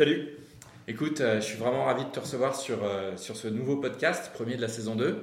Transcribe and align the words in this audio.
Salut. 0.00 0.30
Écoute, 0.88 1.20
euh, 1.20 1.42
je 1.42 1.44
suis 1.44 1.58
vraiment 1.58 1.84
ravi 1.84 2.06
de 2.06 2.08
te 2.08 2.18
recevoir 2.18 2.56
sur, 2.56 2.84
euh, 2.84 3.18
sur 3.18 3.36
ce 3.36 3.48
nouveau 3.48 3.76
podcast, 3.76 4.32
premier 4.32 4.56
de 4.56 4.62
la 4.62 4.68
saison 4.68 4.96
2. 4.96 5.22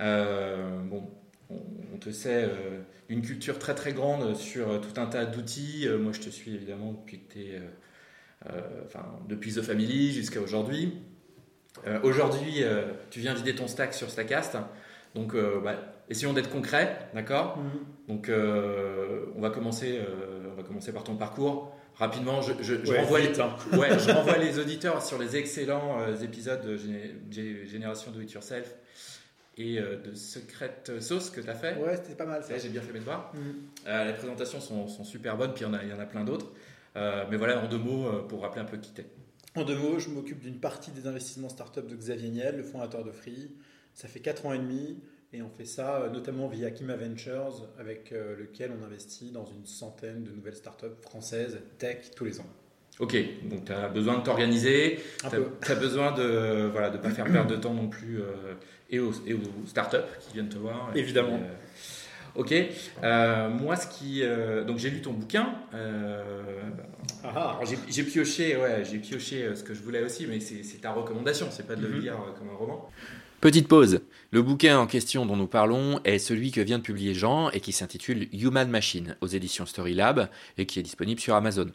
Euh, 0.00 0.78
bon, 0.82 1.08
on, 1.48 1.54
on 1.94 1.96
te 1.96 2.10
sait 2.10 2.50
une 3.08 3.22
culture 3.22 3.58
très 3.58 3.74
très 3.74 3.94
grande 3.94 4.36
sur 4.36 4.78
tout 4.82 5.00
un 5.00 5.06
tas 5.06 5.24
d'outils. 5.24 5.88
Moi, 5.98 6.12
je 6.12 6.20
te 6.20 6.28
suis 6.28 6.54
évidemment 6.54 6.92
depuis 6.92 7.20
que 7.20 7.32
t'es, 7.32 7.62
enfin, 8.84 9.06
depuis 9.26 9.54
The 9.54 9.62
Family 9.62 10.12
jusqu'à 10.12 10.42
aujourd'hui. 10.42 10.92
Aujourd'hui, 12.02 12.64
tu 13.08 13.20
viens 13.20 13.32
vider 13.32 13.54
ton 13.54 13.68
stack 13.68 13.94
sur 13.94 14.10
Stackcast. 14.10 14.58
Donc, 15.14 15.34
bah, 15.34 15.76
essayons 16.10 16.34
d'être 16.34 16.50
concrets, 16.50 17.08
d'accord? 17.14 17.58
Donc, 18.06 18.28
euh, 18.28 19.24
on, 19.34 19.40
va 19.40 19.48
commencer, 19.48 19.98
on 20.52 20.56
va 20.56 20.62
commencer 20.62 20.92
par 20.92 21.04
ton 21.04 21.16
parcours. 21.16 21.74
Rapidement, 21.98 22.40
je, 22.42 22.52
je, 22.60 22.74
je 22.84 22.90
Ouais, 22.92 23.00
renvoie, 23.00 23.20
vite, 23.20 23.36
les, 23.36 23.40
hein. 23.40 23.56
ouais, 23.76 23.98
je 23.98 24.10
renvoie 24.12 24.38
les 24.38 24.58
auditeurs 24.58 25.02
sur 25.04 25.18
les 25.18 25.36
excellents 25.36 26.00
euh, 26.00 26.16
épisodes 26.16 26.64
de 26.64 26.76
Géné- 26.76 27.14
Gé- 27.30 27.66
Génération 27.66 28.10
Do 28.12 28.20
It 28.20 28.30
Yourself 28.32 28.74
et 29.56 29.78
euh, 29.80 29.96
de 29.96 30.14
Secret 30.14 30.76
Sauce 31.00 31.30
que 31.30 31.40
tu 31.40 31.50
as 31.50 31.54
fait. 31.54 31.76
Ouais, 31.76 31.96
c'était 31.96 32.14
pas 32.14 32.26
mal 32.26 32.44
ça. 32.44 32.56
J'ai 32.56 32.68
bien 32.68 32.80
fait 32.82 32.92
mes 32.92 33.00
devoirs. 33.00 33.32
Mhm. 33.34 33.54
Euh, 33.88 34.04
les 34.04 34.12
présentations 34.12 34.60
sont, 34.60 34.86
sont 34.86 35.02
super 35.04 35.36
bonnes, 35.36 35.52
puis 35.54 35.64
il 35.64 35.66
y 35.66 35.70
en 35.70 35.74
a, 35.74 35.82
il 35.82 35.88
y 35.88 35.92
en 35.92 35.98
a 35.98 36.06
plein 36.06 36.24
d'autres. 36.24 36.46
Mais 37.30 37.36
voilà, 37.36 37.62
en 37.62 37.68
deux 37.68 37.78
mots, 37.78 38.10
pour 38.28 38.42
rappeler 38.42 38.60
un 38.62 38.64
peu 38.64 38.76
qui 38.76 38.90
t'es. 38.90 39.06
En 39.54 39.62
deux 39.64 39.76
mots, 39.76 39.98
je 40.00 40.08
m'occupe 40.08 40.40
d'une 40.40 40.58
partie 40.58 40.90
des 40.90 41.06
investissements 41.06 41.48
startup 41.48 41.86
de 41.86 41.94
Xavier 41.94 42.28
Niel, 42.28 42.56
le 42.56 42.64
fondateur 42.64 43.04
de 43.04 43.12
Free. 43.12 43.50
Ça 43.94 44.08
fait 44.08 44.18
4 44.20 44.46
ans 44.46 44.52
et 44.52 44.58
demi 44.58 44.98
et 45.32 45.42
on 45.42 45.50
fait 45.50 45.64
ça 45.64 46.02
euh, 46.02 46.10
notamment 46.10 46.48
via 46.48 46.70
Kima 46.70 46.96
Ventures 46.96 47.68
avec 47.78 48.12
euh, 48.12 48.36
lequel 48.36 48.72
on 48.78 48.84
investit 48.84 49.30
dans 49.30 49.44
une 49.44 49.66
centaine 49.66 50.24
de 50.24 50.30
nouvelles 50.30 50.56
startups 50.56 50.86
françaises 51.02 51.60
tech 51.78 52.10
tous 52.16 52.24
les 52.24 52.40
ans. 52.40 52.46
Ok, 52.98 53.16
donc 53.48 53.64
tu 53.64 53.72
as 53.72 53.88
besoin 53.88 54.18
de 54.18 54.24
t'organiser, 54.24 54.98
tu 55.20 55.26
as, 55.26 55.74
besoin 55.76 56.10
de 56.12 56.68
voilà, 56.72 56.90
de 56.90 56.98
pas 56.98 57.10
faire 57.10 57.26
perdre 57.26 57.48
de 57.48 57.56
temps 57.56 57.72
non 57.74 57.88
plus 57.88 58.20
euh, 58.20 58.54
et, 58.90 58.98
aux, 58.98 59.12
et 59.24 59.34
aux 59.34 59.66
startups 59.66 59.98
qui 60.20 60.32
viennent 60.32 60.48
te 60.48 60.58
voir. 60.58 60.90
Évidemment. 60.96 61.38
puis, 61.38 61.46
euh, 61.46 61.52
ok, 62.36 62.54
Euh, 63.02 63.48
moi 63.50 63.76
ce 63.76 63.86
qui. 63.86 64.22
euh, 64.22 64.64
donc 64.64 64.78
j'ai 64.78 64.90
lu 64.90 65.00
ton 65.02 65.12
bouquin. 65.12 65.48
euh, 65.74 66.32
Ah 67.24 67.32
ah. 67.36 67.60
j'ai 67.88 68.02
pioché, 68.04 68.56
ouais, 68.56 68.84
j'ai 68.88 68.98
pioché 68.98 69.54
ce 69.54 69.62
que 69.62 69.74
je 69.74 69.82
voulais 69.82 70.02
aussi, 70.02 70.26
mais 70.26 70.40
c'est 70.40 70.80
ta 70.80 70.92
recommandation, 70.92 71.48
c'est 71.50 71.66
pas 71.66 71.74
de 71.76 71.82
le 71.82 71.88
Mhm. 71.94 72.00
lire 72.00 72.16
comme 72.38 72.48
un 72.50 72.56
roman. 72.56 72.88
Petite 73.40 73.68
pause. 73.68 74.00
Le 74.32 74.42
bouquin 74.42 74.78
en 74.80 74.86
question 74.88 75.24
dont 75.24 75.36
nous 75.36 75.46
parlons 75.46 76.00
est 76.04 76.18
celui 76.18 76.50
que 76.50 76.60
vient 76.60 76.78
de 76.78 76.82
publier 76.82 77.14
Jean 77.14 77.50
et 77.50 77.60
qui 77.60 77.70
s'intitule 77.70 78.26
Human 78.32 78.68
Machine 78.68 79.16
aux 79.20 79.28
éditions 79.28 79.64
Storylab 79.64 80.28
et 80.58 80.66
qui 80.66 80.80
est 80.80 80.82
disponible 80.82 81.20
sur 81.20 81.36
Amazon. 81.36 81.70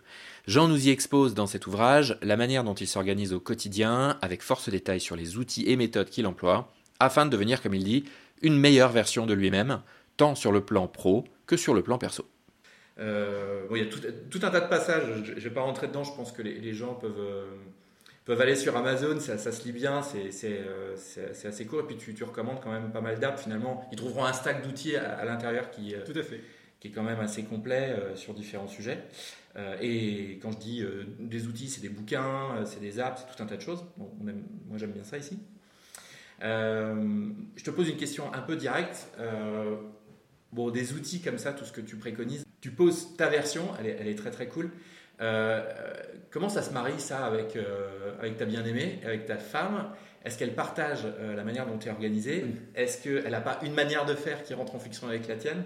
Jean 0.46 0.68
nous 0.68 0.88
y 0.88 0.90
expose 0.90 1.34
dans 1.36 1.48
cet 1.48 1.66
ouvrage 1.66 2.18
la 2.22 2.36
manière 2.36 2.66
dont 2.66 2.74
il 2.74 2.88
s'organise 2.88 3.32
au 3.32 3.40
quotidien 3.40 4.18
avec 4.22 4.42
force 4.44 4.68
détail 4.70 5.00
sur 5.00 5.16
les 5.16 5.38
outils 5.38 5.64
et 5.70 5.78
méthodes 5.78 6.10
qu'il 6.10 6.28
emploie 6.28 6.74
afin 7.00 7.26
de 7.26 7.32
devenir, 7.32 7.62
comme 7.62 7.74
il 7.76 7.84
dit, 7.86 8.04
une 8.42 8.58
meilleure 8.60 8.92
version 8.92 9.26
de 9.26 9.34
lui-même, 9.34 9.82
tant 10.18 10.36
sur 10.36 10.52
le 10.52 10.62
plan 10.62 10.88
pro 10.88 11.24
que 11.48 11.58
sur 11.58 11.74
le 11.74 11.82
plan 11.84 11.98
perso. 11.98 12.28
Euh, 13.00 13.68
bon, 13.68 13.76
il 13.76 13.84
y 13.84 13.88
a 13.88 13.90
tout, 13.90 14.00
tout 14.30 14.40
un 14.46 14.50
tas 14.52 14.60
de 14.62 14.68
passages, 14.70 15.24
je 15.24 15.32
ne 15.34 15.40
vais 15.40 15.50
pas 15.50 15.62
rentrer 15.62 15.88
dedans, 15.88 16.04
je 16.04 16.14
pense 16.16 16.32
que 16.32 16.42
les, 16.44 16.60
les 16.60 16.74
gens 16.74 16.94
peuvent, 16.94 17.16
euh, 17.20 17.46
peuvent 18.24 18.40
aller 18.40 18.56
sur 18.56 18.78
Amazon, 18.78 19.20
ça, 19.20 19.38
ça 19.40 19.52
se 19.52 19.64
lit 19.66 19.72
bien, 19.72 20.04
c'est 20.04 20.32
c'est, 20.32 20.60
euh, 20.60 20.96
c'est- 20.96 21.34
c'est 21.34 21.48
assez 21.48 21.66
court, 21.66 21.80
et 21.82 21.84
puis 21.88 21.98
tu, 21.98 22.14
tu 22.14 22.24
recommandes 22.24 22.60
quand 22.62 22.72
même 22.72 22.92
pas 22.92 23.02
mal 23.02 23.20
d'apps 23.20 23.42
finalement. 23.42 23.88
Ils 23.92 23.98
trouveront 23.98 24.26
un 24.26 24.34
stack 24.34 24.64
d'outils 24.64 24.96
à, 24.96 25.18
à 25.18 25.26
l'intérieur 25.26 25.72
qui, 25.72 25.96
euh, 25.96 26.06
Tout 26.06 26.18
à 26.18 26.22
fait. 26.22 26.40
qui 26.80 26.90
est 26.90 26.92
quand 26.92 27.02
même 27.04 27.20
assez 27.20 27.44
complet 27.44 27.96
euh, 27.98 28.16
sur 28.16 28.34
différents 28.36 28.68
sujets. 28.68 29.00
Euh, 29.56 29.76
et 29.82 30.40
quand 30.42 30.52
je 30.52 30.58
dis 30.58 30.82
euh, 30.84 31.04
des 31.20 31.48
outils, 31.48 31.70
c'est 31.70 31.82
des 31.82 31.90
bouquins, 31.90 32.64
c'est 32.66 32.80
des 32.80 33.00
apps, 33.00 33.24
c'est 33.28 33.36
tout 33.36 33.42
un 33.42 33.48
tas 33.48 33.58
de 33.58 33.62
choses. 33.62 33.84
Bon, 33.98 34.12
on 34.24 34.28
aime- 34.28 34.46
moi 34.68 34.78
j'aime 34.78 34.92
bien 34.92 35.04
ça 35.04 35.18
ici. 35.18 35.40
Euh, 36.44 37.30
je 37.56 37.64
te 37.64 37.70
pose 37.72 37.90
une 37.90 37.98
question 37.98 38.34
un 38.34 38.42
peu 38.42 38.56
directe. 38.56 39.08
Bon, 40.54 40.70
des 40.70 40.94
outils 40.94 41.20
comme 41.20 41.40
ça, 41.40 41.52
tout 41.52 41.66
ce 41.66 41.72
que 41.72 41.82
tu 41.82 41.96
préconises, 41.96 42.46
tu 42.62 42.70
poses 42.70 43.16
ta 43.18 43.28
version, 43.28 43.64
elle 43.80 43.88
est, 43.88 43.98
elle 44.00 44.08
est 44.08 44.16
très 44.16 44.30
très 44.30 44.48
cool. 44.48 44.70
Euh, 45.20 45.62
euh, 45.68 45.94
comment 46.30 46.48
ça 46.48 46.62
se 46.62 46.72
marie 46.72 47.00
ça 47.00 47.26
avec, 47.26 47.56
euh, 47.56 48.14
avec 48.20 48.38
ta 48.38 48.46
bien-aimée, 48.46 49.00
avec 49.04 49.26
ta 49.26 49.38
femme? 49.38 49.90
Est-ce 50.24 50.38
qu'elle 50.38 50.54
partage 50.54 51.06
euh, 51.06 51.36
la 51.36 51.44
manière 51.44 51.66
dont 51.66 51.80
tu 51.80 51.88
es 51.88 51.92
organisé 51.92 52.46
Est-ce 52.76 53.02
qu'elle 53.02 53.32
n'a 53.32 53.42
pas 53.42 53.60
une 53.64 53.74
manière 53.74 54.06
de 54.06 54.14
faire 54.14 54.44
qui 54.44 54.54
rentre 54.54 54.76
en 54.76 54.80
fiction 54.80 55.08
avec 55.08 55.28
la 55.28 55.38
tienne? 55.38 55.64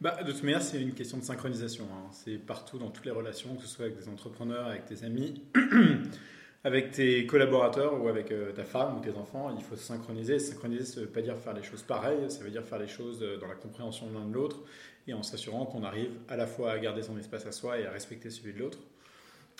Bah, 0.00 0.16
de 0.22 0.32
toute 0.32 0.42
manière, 0.42 0.62
c'est 0.62 0.80
une 0.80 0.94
question 0.94 1.18
de 1.18 1.24
synchronisation. 1.24 1.84
hein. 1.92 2.08
C'est 2.12 2.38
partout 2.38 2.78
dans 2.78 2.88
toutes 2.88 3.04
les 3.04 3.10
relations, 3.10 3.56
que 3.56 3.62
ce 3.62 3.68
soit 3.68 3.84
avec 3.86 3.98
des 3.98 4.08
entrepreneurs, 4.08 4.68
avec 4.68 4.86
tes 4.86 5.04
amis, 5.04 5.42
avec 6.64 6.90
tes 6.90 7.26
collaborateurs 7.26 8.02
ou 8.02 8.08
avec 8.08 8.32
euh, 8.32 8.52
ta 8.52 8.64
femme 8.64 8.98
ou 8.98 9.00
tes 9.00 9.16
enfants. 9.16 9.54
Il 9.56 9.62
faut 9.62 9.76
se 9.76 9.84
synchroniser. 9.84 10.38
Synchroniser, 10.38 10.84
ça 10.84 11.00
ne 11.00 11.06
veut 11.06 11.12
pas 11.12 11.22
dire 11.22 11.36
faire 11.38 11.54
les 11.54 11.62
choses 11.62 11.82
pareilles, 11.82 12.30
ça 12.30 12.42
veut 12.42 12.50
dire 12.50 12.64
faire 12.64 12.78
les 12.78 12.88
choses 12.88 13.22
euh, 13.22 13.38
dans 13.38 13.46
la 13.46 13.54
compréhension 13.54 14.06
l'un 14.12 14.26
de 14.26 14.34
l'autre 14.34 14.58
et 15.06 15.14
en 15.14 15.22
s'assurant 15.22 15.66
qu'on 15.66 15.84
arrive 15.84 16.10
à 16.28 16.36
la 16.36 16.46
fois 16.46 16.72
à 16.72 16.78
garder 16.78 17.02
son 17.02 17.18
espace 17.18 17.46
à 17.46 17.52
soi 17.52 17.78
et 17.78 17.86
à 17.86 17.90
respecter 17.90 18.30
celui 18.30 18.52
de 18.52 18.58
l'autre. 18.58 18.78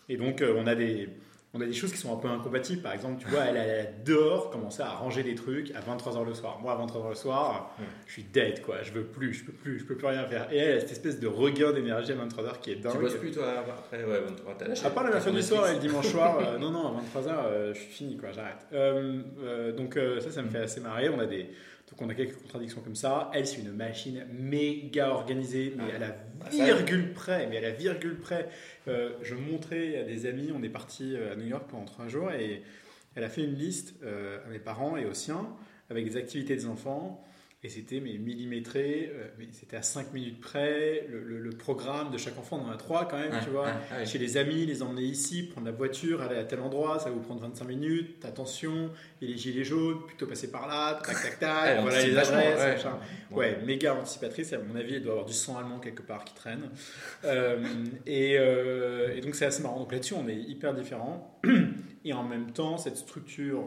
Et 0.08 0.16
donc, 0.16 0.40
euh, 0.42 0.54
on 0.56 0.66
a 0.66 0.74
des. 0.74 1.08
On 1.54 1.60
a 1.60 1.64
des 1.64 1.72
choses 1.72 1.92
qui 1.92 1.98
sont 1.98 2.12
un 2.12 2.18
peu 2.18 2.28
incompatibles. 2.28 2.82
Par 2.82 2.92
exemple, 2.92 3.22
tu 3.22 3.28
vois, 3.28 3.44
elle, 3.44 3.56
elle 3.56 3.86
adore 3.86 4.50
commencer 4.50 4.82
à 4.82 4.90
ranger 4.90 5.22
des 5.22 5.34
trucs 5.34 5.72
à 5.72 5.80
23h 5.80 6.24
le 6.24 6.34
soir. 6.34 6.58
Moi, 6.60 6.72
à 6.72 6.86
23h 6.86 7.08
le 7.08 7.14
soir, 7.14 7.74
je 8.06 8.12
suis 8.12 8.24
dead, 8.24 8.62
quoi. 8.62 8.82
Je 8.82 8.92
veux 8.92 9.04
plus, 9.04 9.32
je 9.32 9.44
peux 9.44 9.52
plus, 9.52 9.78
je 9.78 9.84
peux 9.84 9.96
plus 9.96 10.06
rien 10.06 10.26
faire. 10.26 10.52
Et 10.52 10.58
elle, 10.58 10.76
a 10.76 10.80
cette 10.80 10.92
espèce 10.92 11.18
de 11.18 11.26
regain 11.26 11.72
d'énergie 11.72 12.12
à 12.12 12.16
23h 12.16 12.60
qui 12.60 12.72
est 12.72 12.76
dingue. 12.76 12.92
Tu 12.92 12.98
bosses 12.98 13.16
plus 13.16 13.30
toi 13.30 13.46
après 13.60 14.04
Ouais, 14.04 14.20
bon, 14.20 14.34
t'as 14.58 14.68
lâché. 14.68 14.86
À 14.86 14.90
part 14.90 15.04
la 15.04 15.20
fin 15.20 15.30
du 15.30 15.42
soir 15.42 15.68
et 15.70 15.74
le 15.74 15.80
dimanche 15.80 16.08
soir, 16.08 16.38
euh, 16.38 16.58
non, 16.60 16.70
non, 16.70 16.98
à 16.98 17.18
23h, 17.18 17.72
je 17.74 17.78
suis 17.78 17.92
fini, 17.92 18.16
quoi, 18.16 18.30
j'arrête. 18.32 18.66
Euh, 18.72 19.22
euh, 19.40 19.72
donc 19.72 19.96
euh, 19.96 20.20
ça, 20.20 20.30
ça 20.30 20.42
me 20.42 20.48
fait 20.48 20.58
assez 20.58 20.80
marrer. 20.80 21.08
On 21.08 21.18
a, 21.18 21.26
des, 21.26 21.50
donc 21.90 22.02
on 22.02 22.08
a 22.08 22.14
quelques 22.14 22.36
contradictions 22.36 22.80
comme 22.82 22.94
ça. 22.96 23.30
Elle, 23.34 23.46
c'est 23.46 23.60
une 23.60 23.72
machine 23.72 24.26
méga 24.32 25.10
organisée, 25.10 25.72
mais 25.76 25.92
à 25.94 25.98
la 25.98 26.16
Ah, 26.44 26.50
virgule 26.50 27.12
près. 27.12 27.46
Mais 27.48 27.58
à 27.58 27.60
la 27.62 27.70
virgule 27.70 28.18
près. 28.18 28.48
Euh, 28.88 29.12
je 29.22 29.34
montrais 29.34 29.98
à 29.98 30.04
des 30.04 30.26
amis, 30.26 30.50
on 30.54 30.62
est 30.62 30.68
parti 30.68 31.14
euh, 31.14 31.32
à 31.32 31.36
New 31.36 31.46
York 31.46 31.64
pendant 31.68 31.84
trois 31.84 32.08
jours 32.08 32.30
et 32.30 32.62
elle 33.14 33.24
a 33.24 33.28
fait 33.28 33.42
une 33.42 33.54
liste 33.54 33.94
euh, 34.02 34.38
à 34.46 34.48
mes 34.50 34.58
parents 34.58 34.96
et 34.96 35.06
aux 35.06 35.14
siens 35.14 35.46
avec 35.90 36.04
des 36.04 36.16
activités 36.16 36.54
des 36.54 36.66
enfants. 36.66 37.24
Et 37.64 37.68
c'était 37.68 37.98
mais 37.98 38.18
millimétré, 38.18 39.10
euh, 39.12 39.26
mais 39.36 39.48
c'était 39.50 39.76
à 39.76 39.82
5 39.82 40.12
minutes 40.14 40.40
près. 40.40 41.04
Le, 41.10 41.20
le- 41.24 41.40
le 41.40 41.50
programme 41.50 42.12
de 42.12 42.16
chaque 42.16 42.38
enfant, 42.38 42.62
on 42.64 42.68
en 42.68 42.70
a 42.72 42.76
trois 42.76 43.08
quand 43.08 43.18
même, 43.18 43.32
tu 43.42 43.50
vois. 43.50 43.66
Chez 44.06 44.18
les 44.18 44.36
amis, 44.36 44.64
les 44.64 44.80
emmener 44.80 45.02
ici, 45.02 45.42
prendre 45.42 45.66
la 45.66 45.72
voiture, 45.72 46.22
aller 46.22 46.36
à 46.36 46.44
tel 46.44 46.60
endroit, 46.60 47.00
ça 47.00 47.06
va 47.06 47.16
vous 47.16 47.20
prendre 47.20 47.40
25 47.40 47.64
minutes. 47.66 48.24
Attention, 48.24 48.90
et 49.20 49.26
les 49.26 49.36
gilets 49.36 49.64
jaunes, 49.64 50.06
plutôt 50.06 50.28
passer 50.28 50.52
par 50.52 50.68
là, 50.68 51.00
tac 51.04 51.20
tac 51.20 51.38
tac, 51.40 51.80
voilà 51.82 51.98
les 52.10 52.14
adresses, 52.30 52.60
ouais. 52.76 52.78
Ouais, 53.32 53.58
méga 53.66 53.94
anticipatrice. 53.94 54.52
À 54.52 54.58
mon 54.58 54.76
avis, 54.76 54.94
elle 54.94 55.02
doit 55.02 55.12
avoir 55.14 55.26
du 55.26 55.32
sang 55.32 55.58
allemand 55.58 55.80
quelque 55.80 56.02
part 56.02 56.24
qui 56.24 56.34
traîne. 56.34 56.70
Euh, 57.24 57.58
et, 58.06 58.36
euh, 58.38 59.16
et 59.16 59.20
donc, 59.20 59.34
c'est 59.34 59.46
assez 59.46 59.64
marrant. 59.64 59.80
Donc 59.80 59.90
là-dessus, 59.90 60.14
on 60.14 60.28
est 60.28 60.36
hyper 60.36 60.74
différents. 60.74 61.40
Et 62.04 62.12
en 62.12 62.22
même 62.22 62.52
temps, 62.52 62.78
cette 62.78 62.96
structure, 62.96 63.64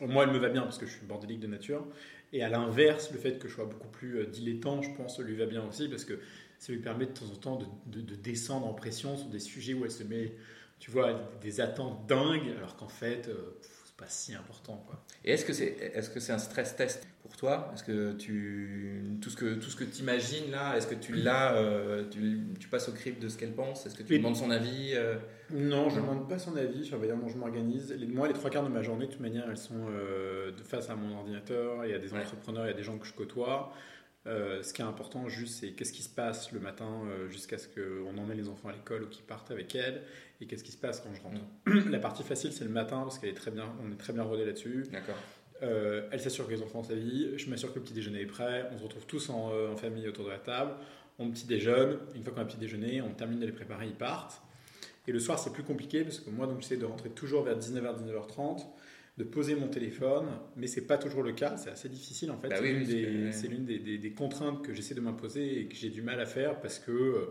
moi, 0.00 0.24
elle 0.24 0.30
me 0.30 0.38
va 0.38 0.48
bien 0.50 0.62
parce 0.62 0.78
que 0.78 0.86
je 0.86 0.92
suis 0.92 1.06
bordélique 1.06 1.40
de 1.40 1.46
nature. 1.46 1.84
Et 2.32 2.42
à 2.42 2.48
l'inverse, 2.48 3.10
le 3.12 3.18
fait 3.18 3.38
que 3.38 3.48
je 3.48 3.54
sois 3.54 3.66
beaucoup 3.66 3.88
plus 3.88 4.18
euh, 4.18 4.26
dilettant, 4.26 4.82
je 4.82 4.90
pense, 4.94 5.18
lui 5.20 5.36
va 5.36 5.46
bien 5.46 5.64
aussi 5.66 5.88
parce 5.88 6.04
que 6.04 6.18
ça 6.58 6.72
lui 6.72 6.80
permet 6.80 7.06
de 7.06 7.12
temps 7.12 7.26
en 7.26 7.36
temps 7.36 7.56
de, 7.56 7.66
de- 7.86 8.00
de 8.06 8.14
descendre 8.14 8.66
en 8.66 8.74
pression 8.74 9.16
sur 9.16 9.28
des 9.28 9.38
sujets 9.40 9.74
où 9.74 9.84
elle 9.84 9.90
se 9.90 10.02
met, 10.04 10.34
tu 10.78 10.90
vois, 10.90 11.14
des 11.40 11.60
attentes 11.60 12.06
dingues, 12.06 12.50
alors 12.58 12.76
qu'en 12.76 12.88
fait, 12.88 13.28
euh, 13.28 13.58
pas 13.96 14.06
si 14.08 14.34
important, 14.34 14.84
quoi. 14.86 15.02
Et 15.24 15.32
est-ce 15.32 15.44
que 15.44 15.52
c'est 15.52 15.76
est-ce 15.94 16.10
que 16.10 16.20
c'est 16.20 16.32
un 16.32 16.38
stress 16.38 16.76
test 16.76 17.06
pour 17.22 17.34
toi? 17.36 17.70
Est-ce 17.74 17.82
que 17.82 18.12
tu 18.12 19.02
tout 19.22 19.30
ce 19.30 19.36
que 19.36 19.54
tout 19.54 19.70
ce 19.70 19.76
que 19.76 19.84
tu 19.84 20.02
imagines 20.02 20.50
là, 20.50 20.76
est-ce 20.76 20.86
que 20.86 20.94
tu 20.94 21.14
l'as 21.14 21.54
euh, 21.56 22.04
tu, 22.10 22.40
tu 22.60 22.68
passes 22.68 22.88
au 22.88 22.92
crible 22.92 23.18
de 23.20 23.28
ce 23.28 23.38
qu'elle 23.38 23.54
pense? 23.54 23.86
Est-ce 23.86 23.94
que 23.94 24.02
tu 24.02 24.12
Oui. 24.12 24.18
demandes 24.18 24.36
son 24.36 24.50
avis 24.50 24.92
euh, 24.94 25.16
Non, 25.50 25.88
je 25.88 25.96
ne 25.96 26.02
demande 26.02 26.28
pas 26.28 26.38
son 26.38 26.56
avis 26.56 26.84
sur 26.84 26.96
la 26.96 27.00
manière 27.06 27.16
dont 27.16 27.28
je 27.28 27.38
m'organise. 27.38 27.92
Les- 27.98 28.06
Moi, 28.06 28.28
les 28.28 28.34
trois 28.34 28.50
quarts 28.50 28.64
de 28.64 28.68
ma 28.68 28.82
journée, 28.82 29.06
de 29.06 29.12
toute 29.12 29.20
manière, 29.20 29.48
elles 29.48 29.56
sont 29.56 29.88
euh, 29.88 30.52
face 30.64 30.90
à 30.90 30.94
mon 30.94 31.16
ordinateur. 31.16 31.84
Il 31.86 31.90
y 31.90 31.94
a 31.94 31.98
des 31.98 32.12
Ouais. 32.12 32.20
entrepreneurs, 32.20 32.66
il 32.66 32.70
y 32.70 32.74
a 32.74 32.76
des 32.76 32.82
gens 32.84 32.98
que 32.98 33.06
je 33.06 33.14
côtoie. 33.14 33.72
Euh, 34.26 34.62
ce 34.62 34.72
qui 34.72 34.82
est 34.82 34.84
important, 34.84 35.28
juste, 35.28 35.60
c'est 35.60 35.70
qu'est-ce 35.70 35.92
qui 35.92 36.02
se 36.02 36.08
passe 36.08 36.52
le 36.52 36.60
matin 36.60 37.02
euh, 37.06 37.28
jusqu'à 37.28 37.58
ce 37.58 37.68
qu'on 37.68 38.16
emmène 38.18 38.36
les 38.36 38.48
enfants 38.48 38.68
à 38.68 38.72
l'école 38.72 39.04
ou 39.04 39.06
qu'ils 39.06 39.24
partent 39.24 39.50
avec 39.50 39.74
elles, 39.74 40.02
et 40.40 40.46
qu'est-ce 40.46 40.64
qui 40.64 40.72
se 40.72 40.78
passe 40.78 41.00
quand 41.00 41.14
je 41.14 41.22
rentre. 41.22 41.88
la 41.90 41.98
partie 41.98 42.22
facile, 42.22 42.52
c'est 42.52 42.64
le 42.64 42.70
matin, 42.70 43.02
parce 43.02 43.18
qu'elle 43.18 43.30
est 43.30 43.34
très 43.34 43.50
bien, 43.50 43.72
on 43.84 43.92
est 43.92 43.96
très 43.96 44.12
bien 44.12 44.24
rodé 44.24 44.44
là-dessus. 44.44 44.84
D'accord. 44.90 45.16
Euh, 45.62 46.08
elle 46.10 46.20
s'assure 46.20 46.46
que 46.46 46.52
les 46.52 46.62
enfants 46.62 46.80
ont 46.80 46.84
sa 46.84 46.94
vie. 46.94 47.30
Je 47.36 47.48
m'assure 47.48 47.72
que 47.72 47.78
le 47.78 47.84
petit 47.84 47.94
déjeuner 47.94 48.22
est 48.22 48.26
prêt. 48.26 48.68
On 48.72 48.78
se 48.78 48.82
retrouve 48.82 49.06
tous 49.06 49.30
en, 49.30 49.50
euh, 49.52 49.72
en 49.72 49.76
famille 49.76 50.06
autour 50.08 50.24
de 50.24 50.30
la 50.30 50.38
table. 50.38 50.72
On 51.18 51.30
petit 51.30 51.46
déjeune. 51.46 51.98
Une 52.14 52.22
fois 52.22 52.32
qu'on 52.32 52.42
a 52.42 52.44
petit 52.44 52.58
déjeuner, 52.58 53.00
on 53.00 53.10
termine 53.10 53.40
de 53.40 53.46
les 53.46 53.52
préparer, 53.52 53.86
ils 53.86 53.94
partent. 53.94 54.42
Et 55.08 55.12
le 55.12 55.20
soir, 55.20 55.38
c'est 55.38 55.52
plus 55.52 55.62
compliqué 55.62 56.02
parce 56.02 56.20
que 56.20 56.30
moi, 56.30 56.46
donc, 56.46 56.60
j'essaie 56.60 56.76
de 56.76 56.84
rentrer 56.84 57.10
toujours 57.10 57.44
vers 57.44 57.56
19h, 57.56 57.96
19h30, 58.02 58.66
de 59.16 59.24
poser 59.24 59.54
mon 59.54 59.68
téléphone, 59.68 60.26
mais 60.56 60.66
c'est 60.66 60.86
pas 60.86 60.98
toujours 60.98 61.22
le 61.22 61.32
cas. 61.32 61.56
C'est 61.56 61.70
assez 61.70 61.88
difficile 61.88 62.30
en 62.30 62.36
fait. 62.38 62.48
Bah 62.48 62.56
c'est 62.58 62.62
oui, 62.62 62.72
l'une 62.74 62.84
des, 62.86 63.02
parce 63.24 63.36
que- 63.36 63.42
c'est 63.42 63.48
l'une 63.48 63.64
des, 63.64 63.78
des- 63.78 63.98
des 63.98 64.10
contraintes 64.12 64.62
que 64.62 64.74
j'essaie 64.74 64.94
de 64.94 65.00
m'imposer 65.00 65.60
et 65.60 65.66
que 65.68 65.74
j'ai 65.74 65.88
du 65.90 66.02
mal 66.02 66.20
à 66.20 66.26
faire 66.26 66.60
parce 66.60 66.78
que 66.78 66.90
euh, 66.92 67.26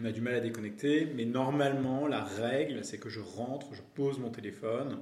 on 0.00 0.04
a 0.04 0.12
du 0.12 0.20
mal 0.20 0.34
à 0.34 0.40
déconnecter, 0.40 1.08
mais 1.16 1.24
normalement, 1.24 2.06
la 2.06 2.22
règle, 2.22 2.84
c'est 2.84 2.98
que 2.98 3.08
je 3.08 3.20
rentre, 3.20 3.74
je 3.74 3.80
pose 3.94 4.18
mon 4.18 4.30
téléphone, 4.30 4.98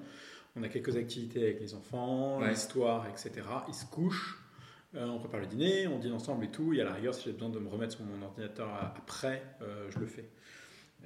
on 0.57 0.63
a 0.63 0.69
quelques 0.69 0.97
activités 0.97 1.43
avec 1.43 1.61
les 1.61 1.75
enfants, 1.75 2.39
Ouais. 2.41 2.51
l'histoire, 2.51 3.07
etc. 3.09 3.33
Ils 3.69 3.75
se 3.75 3.85
couchent, 3.87 4.39
euh, 4.95 5.05
on 5.07 5.19
prépare 5.19 5.41
le 5.41 5.47
dîner, 5.47 5.89
on 5.89 5.99
dîne 5.99 6.13
ensemble 6.13 6.45
et 6.45 6.51
tout. 6.51 6.73
Et 6.73 6.81
à 6.81 6.85
la 6.85 6.93
rigueur, 6.95 7.13
si 7.13 7.25
j'ai 7.25 7.33
besoin 7.33 7.51
de 7.51 7.59
me 7.59 7.69
remettre 7.69 7.93
sur 7.97 8.05
mon 8.05 8.25
ordinateur 8.25 8.69
a- 8.69 8.95
après, 8.97 9.43
euh, 9.63 9.91
je 9.91 9.99
le 9.99 10.07
fais. 10.07 10.29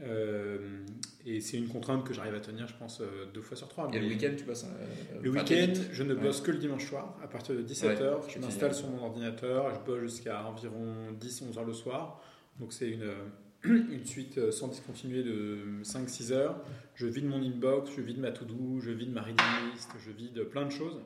Euh, 0.03 0.85
et 1.27 1.41
c'est 1.41 1.57
une 1.57 1.69
contrainte 1.69 2.07
que 2.07 2.15
j'arrive 2.15 2.35
à 2.35 2.41
tenir, 2.41 2.67
je 2.69 2.75
pense, 2.75 3.01
euh, 3.01 3.27
deux 3.35 3.43
fois 3.43 3.57
sur 3.57 3.69
trois. 3.69 3.91
Et 3.93 3.99
le 3.99 4.07
week-end, 4.09 4.33
tu 4.37 4.45
passes 4.45 4.65
euh, 4.65 5.21
le 5.23 5.31
week-end, 5.31 5.73
je 5.93 6.03
ne 6.03 6.15
Ouais. 6.15 6.21
bosse 6.23 6.41
que 6.41 6.51
le 6.51 6.59
dimanche 6.59 6.87
soir. 6.89 7.19
À 7.23 7.27
partir 7.29 7.55
de 7.55 7.63
17h, 7.63 8.27
je 8.29 8.33
c'est 8.35 8.39
m'installe 8.41 8.75
sur 8.75 8.89
mon 8.89 9.03
ordinateur. 9.05 9.75
Je 9.75 9.81
bosse 9.81 10.01
jusqu'à 10.01 10.45
environ 10.47 11.13
10-11 11.21 11.59
heures 11.59 11.65
le 11.65 11.75
soir. 11.75 12.23
Donc 12.61 12.73
c'est 12.73 12.89
une, 12.91 13.11
une 13.65 14.05
suite 14.05 14.51
sans 14.51 14.69
discontinuer 14.69 15.23
de 15.23 15.83
5-6 15.83 16.33
heures. 16.33 16.63
Je 16.95 17.07
vide 17.07 17.27
mon 17.27 17.43
inbox, 17.43 17.91
je 17.97 18.01
vide 18.01 18.19
ma 18.19 18.31
to-do, 18.33 18.81
je 18.81 18.91
vide 18.91 19.13
ma 19.13 19.23
reading 19.23 19.45
list, 19.73 19.91
je 20.05 20.11
vide 20.13 20.43
plein 20.45 20.65
de 20.65 20.71
choses. 20.73 21.01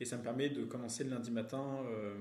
Et 0.00 0.04
ça 0.04 0.16
me 0.16 0.22
permet 0.22 0.48
de 0.48 0.64
commencer 0.64 1.04
le 1.04 1.10
lundi 1.10 1.30
matin, 1.30 1.62
euh, 1.92 2.14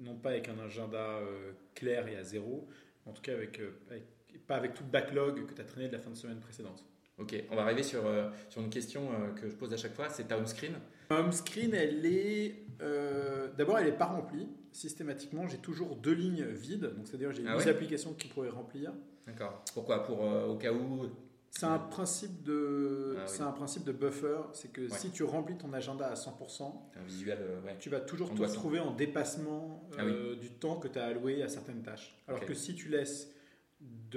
non 0.00 0.14
pas 0.14 0.30
avec 0.30 0.48
un 0.48 0.58
agenda 0.58 0.98
euh, 0.98 1.52
clair 1.74 2.06
et 2.06 2.16
à 2.16 2.22
zéro, 2.22 2.68
en 3.06 3.12
tout 3.12 3.22
cas 3.22 3.32
avec, 3.32 3.60
euh, 3.60 3.70
avec- 3.90 4.04
pas 4.38 4.56
avec 4.56 4.74
tout 4.74 4.82
le 4.84 4.90
backlog 4.90 5.46
que 5.46 5.54
tu 5.54 5.60
as 5.60 5.64
traîné 5.64 5.88
de 5.88 5.92
la 5.92 5.98
fin 5.98 6.10
de 6.10 6.16
semaine 6.16 6.40
précédente. 6.40 6.84
Ok, 7.18 7.34
on 7.50 7.56
va 7.56 7.62
arriver 7.62 7.82
sur, 7.84 8.04
euh, 8.06 8.28
sur 8.48 8.60
une 8.60 8.70
question 8.70 9.10
euh, 9.12 9.32
que 9.40 9.48
je 9.48 9.54
pose 9.54 9.72
à 9.72 9.76
chaque 9.76 9.94
fois, 9.94 10.08
c'est 10.08 10.24
ta 10.28 10.36
home 10.36 10.46
screen. 10.46 10.72
Home 11.10 11.30
screen, 11.32 11.72
elle 11.74 12.04
est. 12.04 12.64
euh, 12.82 13.48
D'abord, 13.56 13.78
elle 13.78 13.86
n'est 13.86 13.92
pas 13.96 14.06
remplie. 14.06 14.48
Systématiquement, 14.72 15.46
j'ai 15.46 15.58
toujours 15.58 15.94
deux 15.96 16.12
lignes 16.14 16.44
vides. 16.44 16.92
Donc, 16.96 17.06
c'est-à-dire, 17.06 17.30
j'ai 17.32 17.44
Ah 17.46 17.56
10 17.56 17.64
ouais? 17.64 17.70
applications 17.70 18.12
qui 18.14 18.26
pourraient 18.26 18.48
remplir. 18.50 18.92
D'accord. 19.26 19.62
Pourquoi? 19.72 20.02
Pour 20.02 20.24
euh, 20.24 20.46
au 20.48 20.56
cas 20.56 20.72
où? 20.72 21.06
C'est 21.50 21.66
un 21.66 21.78
principe 21.78 22.42
de, 22.42 23.14
Ah 23.16 23.26
oui. 23.30 23.42
un 23.42 23.52
principe 23.52 23.84
de 23.84 23.92
buffer. 23.92 24.38
C'est 24.52 24.72
que 24.72 24.80
Ouais. 24.80 24.98
si 24.98 25.10
tu 25.10 25.22
remplis 25.22 25.56
ton 25.56 25.72
agenda 25.72 26.08
à 26.08 26.14
100%, 26.16 26.90
Un 26.98 27.02
visuel, 27.04 27.38
euh, 27.40 27.60
ouais. 27.64 27.76
tu 27.78 27.90
vas 27.90 28.00
toujours 28.00 28.26
te 28.30 28.32
Angoissant. 28.34 28.54
retrouver 28.54 28.80
en 28.80 28.90
dépassement 28.90 29.88
Ah 29.96 30.04
oui. 30.04 30.36
du 30.38 30.50
temps 30.50 30.80
que 30.80 30.88
tu 30.88 30.98
as 30.98 31.04
alloué 31.04 31.44
à 31.44 31.48
certaines 31.48 31.82
tâches. 31.82 32.20
Alors 32.26 32.40
que 32.44 32.54
si 32.54 32.74
tu 32.74 32.88
laisses 32.88 33.30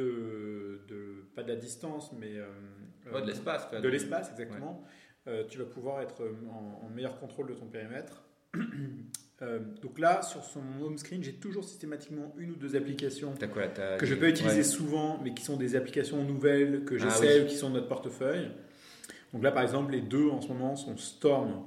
de, 0.02 0.82
de 0.88 1.26
pas 1.36 1.44
de 1.44 1.50
la 1.50 1.56
distance, 1.56 2.12
mais 2.20 2.34
euh, 2.38 2.46
Ouais, 3.14 3.22
de 3.22 3.28
l'espace. 3.28 3.70
de 3.72 3.88
l'espace, 3.90 4.30
exactement. 4.32 4.84
Euh, 5.28 5.44
tu 5.50 5.58
vas 5.58 5.66
pouvoir 5.66 6.02
être 6.02 6.22
euh, 6.24 6.34
en, 6.52 6.86
en 6.86 6.90
meilleur 6.90 7.20
contrôle 7.20 7.48
de 7.48 7.54
ton 7.54 7.66
périmètre. 7.68 8.24
Euh, 9.44 9.60
donc 9.84 10.00
là, 10.00 10.24
sur 10.24 10.44
son 10.44 10.62
home 10.82 10.98
screen, 10.98 11.24
j'ai 11.24 11.36
toujours 11.36 11.64
systématiquement 11.64 12.34
une 12.40 12.54
ou 12.54 12.56
deux 12.56 12.76
applications 12.76 13.36
quoi 13.54 13.68
que 13.68 14.06
je 14.08 14.16
peux 14.16 14.30
utiliser 14.30 14.58
Ouais. 14.58 14.64
souvent, 14.64 15.20
mais 15.24 15.32
qui 15.36 15.44
sont 15.44 15.58
des 15.58 15.76
applications 15.76 16.24
nouvelles 16.24 16.84
que 16.86 16.96
Ah 16.96 16.98
j'essaie 16.98 17.42
oui. 17.42 17.46
ou 17.46 17.48
qui 17.48 17.56
sont 17.56 17.70
de 17.70 17.76
notre 17.76 17.88
portefeuille. 17.88 18.50
Donc 19.34 19.44
là, 19.44 19.52
par 19.52 19.62
exemple, 19.62 19.92
les 19.92 20.02
deux 20.02 20.28
en 20.28 20.42
ce 20.42 20.48
moment 20.48 20.76
sont 20.76 20.98
Storm, 20.98 21.64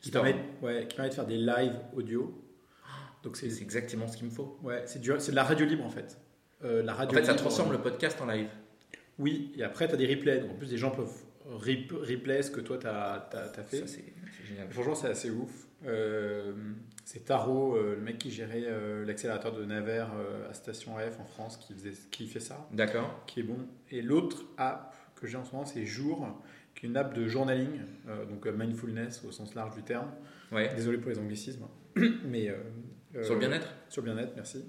qui, 0.00 0.10
Storm. 0.10 0.26
Permet, 0.26 0.44
ouais, 0.62 0.86
qui 0.86 0.94
permet 0.94 1.08
de 1.10 1.14
faire 1.14 1.26
des 1.26 1.38
live 1.38 1.74
audio. 1.92 2.40
Donc 3.24 3.36
c'est 3.36 3.48
exactement 3.60 4.06
ce 4.06 4.16
qu'il 4.16 4.26
me 4.26 4.30
faut. 4.32 4.56
ouais, 4.62 4.84
c'est 4.86 5.00
de 5.02 5.34
la 5.34 5.42
radio 5.42 5.66
libre 5.66 5.84
en 5.84 5.90
fait. 5.90 6.16
Euh, 6.64 6.82
la 6.82 6.92
En 6.92 6.96
radio 6.96 7.18
fait, 7.18 7.24
ça 7.24 7.34
transforme 7.34 7.72
le 7.72 7.78
podcast 7.78 8.20
en 8.20 8.26
live. 8.26 8.48
Oui, 9.18 9.52
et 9.56 9.62
après, 9.64 9.88
tu 9.88 9.94
as 9.94 9.96
des 9.96 10.06
replays. 10.12 10.38
Donc 10.40 10.52
en 10.52 10.54
plus, 10.54 10.70
les 10.70 10.78
gens 10.78 10.90
peuvent 10.90 11.12
rep- 11.48 11.92
replay 11.92 12.42
ce 12.42 12.50
que 12.50 12.60
toi, 12.60 12.78
tu 12.78 12.86
as, 12.86 13.28
fait. 13.68 13.78
Ça, 13.78 13.86
c'est 13.86 14.04
c'est 14.38 14.46
génial. 14.48 14.68
Franchement, 14.70 14.94
c'est 14.94 15.08
assez 15.08 15.30
ouf. 15.30 15.66
Euh, 15.84 16.52
c'est 17.04 17.24
Taro, 17.24 17.74
euh, 17.76 17.96
le 17.96 18.00
mec 18.00 18.18
qui 18.18 18.30
gérait 18.30 18.62
euh, 18.66 19.04
l'accélérateur 19.04 19.52
de 19.52 19.64
Naver 19.64 20.06
euh, 20.16 20.48
à 20.48 20.54
Station 20.54 20.92
F 20.98 21.18
en 21.20 21.24
France, 21.24 21.56
qui, 21.56 21.74
faisait, 21.74 21.92
qui 22.12 22.26
fait 22.28 22.38
ça, 22.40 22.68
D'accord. 22.72 23.24
qui 23.26 23.40
est 23.40 23.42
bon. 23.42 23.58
Et 23.90 24.00
l'autre 24.00 24.44
app 24.56 24.94
que 25.20 25.26
j'ai 25.26 25.36
en 25.36 25.44
ce 25.44 25.52
moment, 25.52 25.66
c'est 25.66 25.84
Jour, 25.84 26.26
qui 26.76 26.86
est 26.86 26.88
une 26.88 26.96
app 26.96 27.12
de 27.14 27.26
journaling, 27.26 27.80
euh, 28.08 28.24
donc 28.26 28.46
mindfulness 28.46 29.24
au 29.28 29.32
sens 29.32 29.54
large 29.56 29.74
du 29.74 29.82
terme. 29.82 30.10
Ouais. 30.52 30.72
Désolé 30.76 30.98
pour 30.98 31.10
les 31.10 31.18
anglicismes, 31.18 31.66
mais 32.24 32.48
euh, 32.48 32.52
euh, 32.54 32.56
Sur 33.20 33.34
le 33.34 33.40
bien-être? 33.40 33.68
sur 33.92 34.02
le 34.02 34.10
bien-être, 34.10 34.32
merci. 34.36 34.64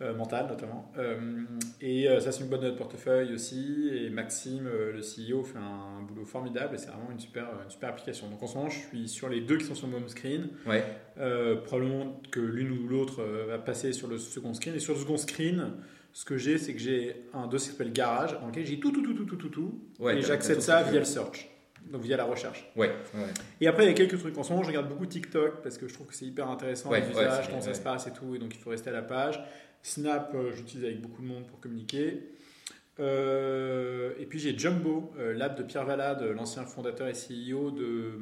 Euh, 0.00 0.14
mental 0.14 0.46
notamment. 0.46 0.92
Euh, 0.96 1.42
et 1.80 2.08
euh, 2.08 2.20
ça, 2.20 2.30
c'est 2.30 2.44
une 2.44 2.48
bonne 2.48 2.60
note 2.60 2.76
portefeuille 2.76 3.34
aussi. 3.34 3.90
Et 3.92 4.10
Maxime, 4.10 4.68
euh, 4.68 4.92
le 4.92 5.00
CEO, 5.00 5.42
fait 5.42 5.58
un, 5.58 6.02
boulot 6.02 6.24
formidable 6.24 6.76
et 6.76 6.78
c'est 6.78 6.86
vraiment 6.86 7.10
une 7.10 7.18
super, 7.18 7.48
une 7.64 7.70
super 7.70 7.90
application. 7.90 8.28
Donc 8.28 8.42
en 8.42 8.46
ce 8.46 8.56
moment, 8.56 8.70
je 8.70 8.78
suis 8.78 9.08
sur 9.08 9.28
les 9.28 9.40
deux 9.40 9.58
qui 9.58 9.64
sont 9.64 9.74
sur 9.74 9.88
mon 9.88 9.96
home 9.96 10.08
screen. 10.08 10.50
Ouais. 10.66 10.84
Euh, 11.18 11.56
probablement 11.56 12.20
que 12.30 12.40
l'une 12.40 12.70
ou 12.70 12.86
l'autre 12.86 13.22
euh, 13.22 13.46
va 13.48 13.58
passer 13.58 13.92
sur 13.92 14.06
le 14.06 14.18
second 14.18 14.54
screen. 14.54 14.76
Et 14.76 14.80
sur 14.80 14.94
le 14.94 15.00
second 15.00 15.16
screen, 15.16 15.72
ce 16.12 16.24
que 16.24 16.36
j'ai, 16.36 16.58
c'est 16.58 16.74
que 16.74 16.80
j'ai 16.80 17.26
un 17.34 17.48
dossier 17.48 17.72
qui 17.72 17.78
s'appelle 17.78 17.92
Garage, 17.92 18.38
dans 18.40 18.46
lequel 18.46 18.66
j'ai 18.66 18.78
tout, 18.78 18.92
tout, 18.92 19.02
tout, 19.02 19.14
tout, 19.14 19.24
tout, 19.24 19.36
tout, 19.36 19.48
tout. 19.48 19.80
Ouais, 19.98 20.18
et 20.18 20.22
j'accède 20.22 20.62
ça 20.62 20.82
via 20.84 21.00
le 21.00 21.04
search. 21.04 21.48
Donc 21.90 22.02
via 22.02 22.16
la 22.16 22.24
recherche. 22.24 22.70
Ouais. 22.76 22.88
ouais. 23.14 23.20
Et 23.60 23.66
après, 23.66 23.84
il 23.84 23.88
y 23.88 23.90
a 23.90 23.94
quelques 23.94 24.18
trucs. 24.18 24.36
En 24.38 24.42
ce 24.42 24.52
moment, 24.52 24.62
je 24.62 24.68
regarde 24.68 24.88
beaucoup 24.88 25.06
TikTok 25.06 25.62
parce 25.62 25.78
que 25.78 25.88
je 25.88 25.94
trouve 25.94 26.06
que 26.06 26.14
c'est 26.14 26.26
hyper 26.26 26.48
intéressant, 26.48 26.90
Ouais, 26.90 27.00
les 27.00 27.10
usages, 27.10 27.48
comment 27.48 27.60
ça 27.60 27.74
se 27.74 27.80
passe 27.80 28.06
et 28.06 28.12
tout. 28.12 28.34
Et 28.34 28.38
donc, 28.38 28.54
il 28.54 28.60
faut 28.60 28.70
rester 28.70 28.90
à 28.90 28.92
la 28.92 29.02
page. 29.02 29.42
Snap, 29.82 30.32
euh, 30.34 30.52
j'utilise 30.52 30.84
avec 30.84 31.00
beaucoup 31.00 31.22
de 31.22 31.26
monde 31.26 31.46
pour 31.46 31.58
communiquer. 31.60 32.22
Euh, 32.98 34.12
et 34.18 34.26
puis, 34.26 34.38
j'ai 34.38 34.56
Jumbo, 34.56 35.12
euh, 35.18 35.32
l'app 35.32 35.56
de 35.56 35.62
Pierre 35.62 35.86
Valade, 35.86 36.22
l'ancien 36.22 36.64
fondateur 36.64 37.08
et 37.08 37.12
CEO 37.12 37.70
de, 37.70 38.20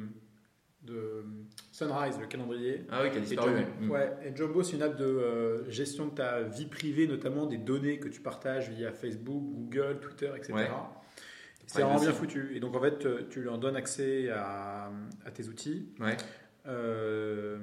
de 0.83 1.25
Sunrise, 1.71 2.17
le 2.19 2.27
calendrier. 2.27 2.85
Ah 2.89 3.01
oui, 3.03 3.11
qui 3.11 3.17
a 3.17 3.19
Et 3.19 3.23
disparu. 3.23 3.51
Jumbo, 3.51 3.63
ouais. 3.67 3.87
Mm. 3.87 3.91
ouais, 3.91 4.13
et 4.25 4.35
Jumbo, 4.35 4.63
c'est 4.63 4.77
une 4.77 4.83
app 4.83 4.97
de 4.97 5.65
gestion 5.69 6.07
de 6.07 6.11
ta 6.11 6.41
vie 6.41 6.65
privée, 6.65 7.07
notamment 7.07 7.45
des 7.45 7.57
données 7.57 7.99
que 7.99 8.07
tu 8.07 8.21
partages 8.21 8.69
via 8.69 8.91
Facebook, 8.93 9.43
Google, 9.43 9.99
Twitter, 9.99 10.31
etc. 10.35 10.53
C'est 11.71 11.81
vraiment 11.83 11.99
bien 11.99 12.11
foutu. 12.13 12.55
Et 12.55 12.59
donc, 12.59 12.75
en 12.75 12.81
fait, 12.81 13.05
tu 13.29 13.41
lui 13.41 13.49
en 13.49 13.57
donnes 13.57 13.75
accès 13.75 14.29
à, 14.29 14.91
à 15.25 15.31
tes 15.31 15.47
outils. 15.47 15.89
Ouais. 15.99 16.17
Euh, 16.67 17.57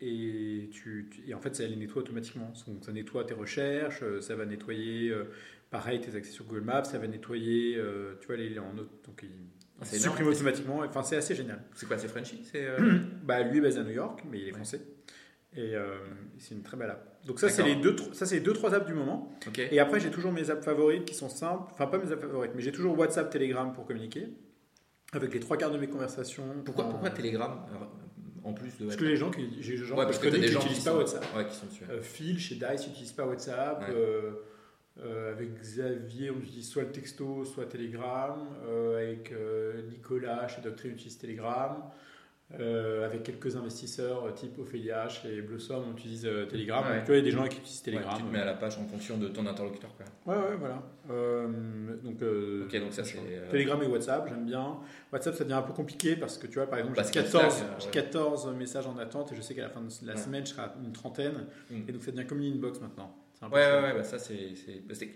et, 0.00 0.68
tu, 0.72 1.08
tu- 1.10 1.28
et 1.28 1.34
en 1.34 1.40
fait, 1.40 1.54
ça 1.56 1.66
les 1.66 1.76
nettoie 1.76 2.02
automatiquement. 2.02 2.52
Donc, 2.66 2.84
ça 2.84 2.92
nettoie 2.92 3.24
tes 3.24 3.34
recherches, 3.34 4.02
euh, 4.02 4.20
ça 4.20 4.34
va 4.36 4.44
nettoyer, 4.46 5.10
euh, 5.10 5.24
pareil, 5.70 6.00
tes 6.00 6.14
accès 6.16 6.30
sur 6.32 6.44
Google 6.44 6.62
Maps, 6.64 6.84
ça 6.84 6.98
va 6.98 7.06
nettoyer, 7.06 7.76
euh, 7.76 8.14
tu 8.20 8.26
vois, 8.28 8.36
les, 8.36 8.58
en 8.58 8.72
auto- 8.78 9.00
donc 9.06 9.20
il 9.22 9.30
Ah, 9.80 9.84
c'est 9.84 9.98
supprime 9.98 10.28
automatiquement. 10.28 10.78
Enfin, 10.80 11.02
c'est 11.02 11.16
assez 11.16 11.34
génial. 11.34 11.62
C'est 11.74 11.86
quoi, 11.86 11.98
c'est 11.98 12.08
Frenchy 12.08 12.42
Bah, 13.24 13.42
lui 13.42 13.58
est 13.58 13.60
basé 13.62 13.80
à 13.80 13.84
New 13.84 13.90
York, 13.92 14.22
mais 14.30 14.38
il 14.38 14.44
est 14.44 14.46
Ouais. 14.52 14.56
français. 14.56 14.80
Et 15.54 15.72
c'est 16.38 16.54
une 16.54 16.62
très 16.62 16.76
belle 16.76 16.90
app. 16.90 17.15
Donc 17.26 17.40
ça, 17.40 17.48
c'est 17.48 17.62
les 17.64 17.76
deux, 17.76 17.96
ça 18.12 18.24
c'est 18.26 18.36
les 18.36 18.40
deux 18.40 18.52
trois 18.52 18.72
apps 18.74 18.86
du 18.86 18.94
moment. 18.94 19.30
Et 19.70 19.78
après, 19.80 20.00
j'ai 20.00 20.10
toujours 20.10 20.32
mes 20.32 20.48
apps 20.50 20.64
favorites 20.64 21.04
qui 21.04 21.14
sont 21.14 21.28
simples. 21.28 21.70
Enfin, 21.72 21.86
pas 21.86 21.98
mes 21.98 22.12
apps 22.12 22.22
favorites, 22.22 22.52
mais 22.54 22.62
j'ai 22.62 22.72
toujours 22.72 22.96
WhatsApp, 22.98 23.30
Telegram 23.30 23.72
pour 23.72 23.84
communiquer. 23.86 24.28
Avec 25.12 25.32
les 25.34 25.40
trois 25.40 25.56
quarts 25.56 25.70
de 25.70 25.78
mes 25.78 25.86
conversations. 25.88 26.44
Pourquoi, 26.64 26.84
en- 26.84 26.90
pourquoi 26.90 27.10
Telegram 27.10 27.60
euh, 27.72 27.84
en 28.44 28.52
plus 28.52 28.76
de 28.78 28.84
Parce 28.86 28.96
que 28.96 29.04
les 29.04 29.16
gens 29.16 29.30
qui, 29.30 29.46
des 29.48 29.76
gens 29.76 29.96
Ouais, 29.96 30.02
que 30.04 30.10
parce 30.10 30.20
des 30.20 30.30
qui 30.40 30.48
gens 30.48 30.58
n'utilisent 30.60 30.84
pas 30.84 30.90
sont- 30.90 30.96
WhatsApp. 30.98 31.24
Ouais, 31.36 31.46
qui 31.46 31.54
sont 31.56 31.66
dessus. 31.66 31.84
Euh, 31.90 32.02
Phil 32.02 32.38
chez 32.38 32.56
Dice 32.56 32.86
n'utilise 32.88 33.12
pas 33.12 33.26
WhatsApp. 33.26 33.80
Ouais. 33.88 33.94
Euh, 33.94 34.32
euh, 34.98 35.32
avec 35.32 35.54
Xavier, 35.60 36.30
on 36.30 36.38
utilise 36.40 36.68
soit 36.68 36.82
le 36.82 36.92
texto, 36.92 37.44
soit 37.44 37.66
Telegram. 37.66 38.36
Avec 38.94 39.32
Nicolas 39.90 40.48
chez 40.48 40.60
Doctrine, 40.62 40.92
on 40.92 40.94
utilise 40.94 41.18
Telegram. 41.18 41.82
Euh, 42.60 43.04
avec 43.04 43.24
quelques 43.24 43.56
investisseurs 43.56 44.24
euh, 44.24 44.30
type 44.30 44.56
Ophélia 44.60 45.08
chez 45.08 45.42
Blossom, 45.42 45.82
on 45.88 45.92
utilise 45.98 46.24
euh, 46.24 46.46
Telegram. 46.46 46.84
Ouais. 46.86 46.94
Donc, 46.98 47.00
tu 47.00 47.06
vois, 47.08 47.16
il 47.16 47.18
y 47.18 47.22
a 47.22 47.24
des 47.24 47.30
gens 47.32 47.42
qui 47.48 47.58
utilisent 47.58 47.80
Ouais, 47.80 47.92
Telegram. 47.92 48.14
tu 48.16 48.22
te 48.22 48.32
mets 48.32 48.38
à 48.38 48.44
la 48.44 48.54
page 48.54 48.78
en 48.78 48.84
fonction 48.86 49.18
de 49.18 49.26
ton 49.26 49.44
interlocuteur. 49.46 49.90
Quoi. 49.96 50.06
Ouais, 50.32 50.40
ouais, 50.50 50.56
voilà. 50.56 50.80
Euh, 51.10 51.48
donc, 52.04 52.22
euh, 52.22 52.64
Ok, 52.66 52.78
donc 52.80 52.92
ça 52.92 53.02
c'est. 53.02 53.18
euh, 53.18 53.50
Telegram 53.50 53.82
et 53.82 53.86
WhatsApp, 53.88 54.28
j'aime 54.28 54.46
bien. 54.46 54.76
WhatsApp, 55.12 55.34
ça 55.34 55.42
devient 55.42 55.54
un 55.54 55.62
peu 55.62 55.72
compliqué 55.72 56.14
parce 56.14 56.38
que 56.38 56.46
tu 56.46 56.54
vois, 56.54 56.68
par 56.68 56.78
exemple, 56.78 56.96
j'ai 56.96 57.02
c'est 57.04 57.14
comme 57.14 57.22
14, 57.24 57.52
Slack, 57.56 57.68
euh, 57.68 57.74
j'ai 57.80 57.86
ouais. 57.86 57.92
14 57.92 58.54
messages 58.54 58.86
en 58.86 58.96
attente 58.98 59.32
et 59.32 59.34
je 59.34 59.40
sais 59.42 59.54
qu'à 59.56 59.62
la 59.62 59.68
fin 59.70 59.80
de 59.80 59.88
la 60.06 60.14
Ouais. 60.14 60.18
semaine, 60.20 60.46
je 60.46 60.52
serai 60.52 60.62
à 60.62 60.74
une 60.84 60.92
trentaine. 60.92 61.46
Mm. 61.68 61.74
Et 61.88 61.92
donc, 61.92 62.02
ça 62.04 62.12
devient 62.12 62.26
comme 62.28 62.40
une 62.40 62.54
inbox 62.54 62.80
maintenant. 62.80 63.12
Ouais, 63.42 63.48
ouais, 63.50 63.82
ouais, 63.82 63.92
bah 63.94 64.02
ça 64.02 64.18
c'est. 64.18 64.54
bah, 64.86 64.94
c'est- 64.94 65.14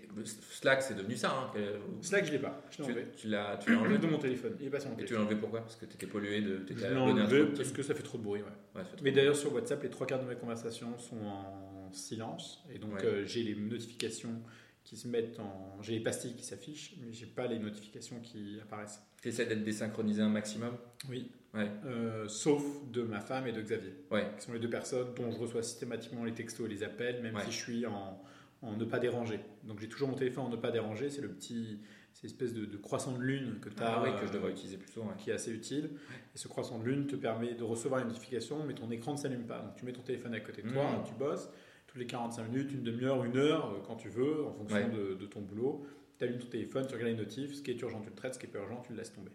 Slack, 0.51 0.83
c'est 0.83 0.93
devenu 0.93 1.15
ça. 1.17 1.31
Hein, 1.31 1.51
que- 1.53 2.05
Slack, 2.05 2.25
je 2.25 2.31
l'ai 2.31 2.39
pas. 2.39 2.61
Je 2.69 2.77
l'ai 2.77 2.83
Tu, 2.85 2.91
enlevé. 2.91 3.07
tu 3.17 3.27
l'as 3.27 3.57
tu 3.57 3.71
l'as 3.71 3.79
enlevé. 3.79 3.97
de 3.97 4.07
mon 4.07 4.19
téléphone. 4.19 4.55
Il 4.59 4.67
est 4.67 4.69
pas 4.69 4.79
sur 4.79 4.89
mon 4.89 4.95
Et 4.95 4.97
tu 4.99 5.01
l'as 5.03 5.07
téléphone. 5.07 5.25
enlevé 5.27 5.39
pourquoi? 5.41 5.61
Parce 5.61 5.75
que 5.75 5.85
tu 5.85 5.95
étais 5.95 6.05
pollué 6.07 6.41
de. 6.41 6.57
Je 6.59 6.63
t'étais 6.63 6.89
l'ai 6.91 6.95
enlevé 6.97 7.45
parce 7.55 7.71
que 7.71 7.81
ça 7.81 7.95
fait 7.95 8.03
trop 8.03 8.17
de 8.19 8.23
bruit. 8.23 8.41
Ouais. 8.75 8.83
Fait 8.83 9.01
Mais 9.01 9.11
d'ailleurs, 9.11 9.35
sur 9.35 9.51
WhatsApp, 9.53 9.81
les 9.83 9.89
trois 9.89 10.05
quarts 10.05 10.21
de 10.23 10.27
mes 10.29 10.35
conversations 10.35 10.97
sont 10.99 11.17
en 11.25 11.91
silence. 11.93 12.63
Et 12.73 12.77
donc, 12.77 12.93
Ouais. 12.93 13.05
euh, 13.05 13.25
j'ai 13.25 13.41
les 13.43 13.55
notifications 13.55 14.41
qui 14.83 14.97
se 14.97 15.07
mettent 15.07 15.39
en. 15.39 15.81
J'ai 15.81 15.93
les 15.93 15.99
pastilles 15.99 16.35
qui 16.35 16.43
s'affichent, 16.45 16.95
mais 17.01 17.11
j'ai 17.11 17.25
pas 17.25 17.47
les 17.47 17.57
notifications 17.59 18.19
qui 18.19 18.59
apparaissent. 18.61 19.01
Tu 19.21 19.29
essaies 19.29 19.45
d'être 19.47 19.63
désynchronisé 19.63 20.21
un 20.21 20.29
maximum? 20.29 20.77
Oui. 21.09 21.31
Ouais. 21.53 21.69
Euh, 21.85 22.27
sauf 22.29 22.63
de 22.91 23.01
ma 23.01 23.19
femme 23.19 23.45
et 23.47 23.51
de 23.51 23.61
Xavier. 23.61 23.93
Ouais. 24.09 24.25
qui 24.39 24.45
sont 24.45 24.53
les 24.53 24.59
deux 24.59 24.69
personnes 24.69 25.13
dont 25.15 25.31
je 25.31 25.37
reçois 25.37 25.63
systématiquement 25.63 26.23
les 26.23 26.33
textos 26.33 26.65
et 26.65 26.69
les 26.69 26.83
appels, 26.83 27.21
même 27.21 27.35
Ouais. 27.35 27.43
si 27.45 27.51
je 27.51 27.57
suis 27.57 27.85
en, 27.85 28.21
en 28.61 28.71
ne 28.77 28.85
pas 28.85 28.99
déranger. 28.99 29.39
Donc 29.63 29.79
j'ai 29.79 29.89
toujours 29.89 30.07
mon 30.07 30.15
téléphone 30.15 30.45
en 30.45 30.49
ne 30.49 30.55
pas 30.55 30.71
déranger, 30.71 31.09
c'est 31.09 31.21
le 31.21 31.27
petit, 31.29 31.79
c'est 32.13 32.23
l'espèce 32.23 32.53
de, 32.53 32.63
de 32.65 32.77
croissant 32.77 33.17
de 33.17 33.21
lune 33.21 33.57
que 33.61 33.67
tu 33.69 33.83
as, 33.83 33.95
Ah 33.97 34.03
oui, 34.03 34.09
que 34.21 34.27
je 34.27 34.31
devrais 34.31 34.51
utiliser 34.51 34.77
ouais. 34.77 35.03
qui 35.17 35.29
est 35.29 35.33
assez 35.33 35.51
utile. 35.51 35.89
Et 36.33 36.37
ce 36.37 36.47
croissant 36.47 36.79
de 36.79 36.85
lune 36.85 37.07
te 37.07 37.15
permet 37.17 37.53
de 37.53 37.63
recevoir 37.63 37.99
une 38.01 38.07
notification, 38.07 38.63
mais 38.65 38.73
ton 38.73 38.89
écran 38.89 39.11
ne 39.13 39.17
s'allume 39.17 39.45
pas. 39.45 39.59
Donc 39.59 39.75
tu 39.75 39.83
mets 39.85 39.93
ton 39.93 40.03
téléphone 40.03 40.33
à 40.33 40.39
côté 40.39 40.61
de 40.61 40.69
toi, 40.69 40.83
Mhm. 40.99 41.03
tu 41.05 41.13
bosses, 41.15 41.49
toutes 41.87 41.99
les 41.99 42.05
45 42.07 42.47
minutes, 42.47 42.71
une 42.71 42.83
demi-heure, 42.83 43.25
une 43.25 43.35
heure, 43.35 43.71
euh, 43.73 43.79
quand 43.85 43.97
tu 43.97 44.07
veux, 44.07 44.45
en 44.45 44.53
fonction 44.53 44.87
de, 44.87 45.15
de 45.15 45.25
ton 45.25 45.41
boulot. 45.41 45.85
Tu 46.17 46.23
allumes 46.23 46.39
ton 46.39 46.47
téléphone, 46.47 46.85
tu 46.87 46.93
regardes 46.93 47.11
les 47.11 47.17
notifs, 47.17 47.55
ce 47.55 47.61
qui 47.61 47.71
est 47.71 47.81
urgent, 47.81 47.99
tu 47.99 48.09
le 48.09 48.15
traites, 48.15 48.35
ce 48.35 48.39
qui 48.39 48.45
est 48.45 48.49
pas 48.49 48.59
urgent, 48.59 48.81
tu 48.85 48.93
le 48.93 48.99
laisses 48.99 49.11
tomber. 49.11 49.31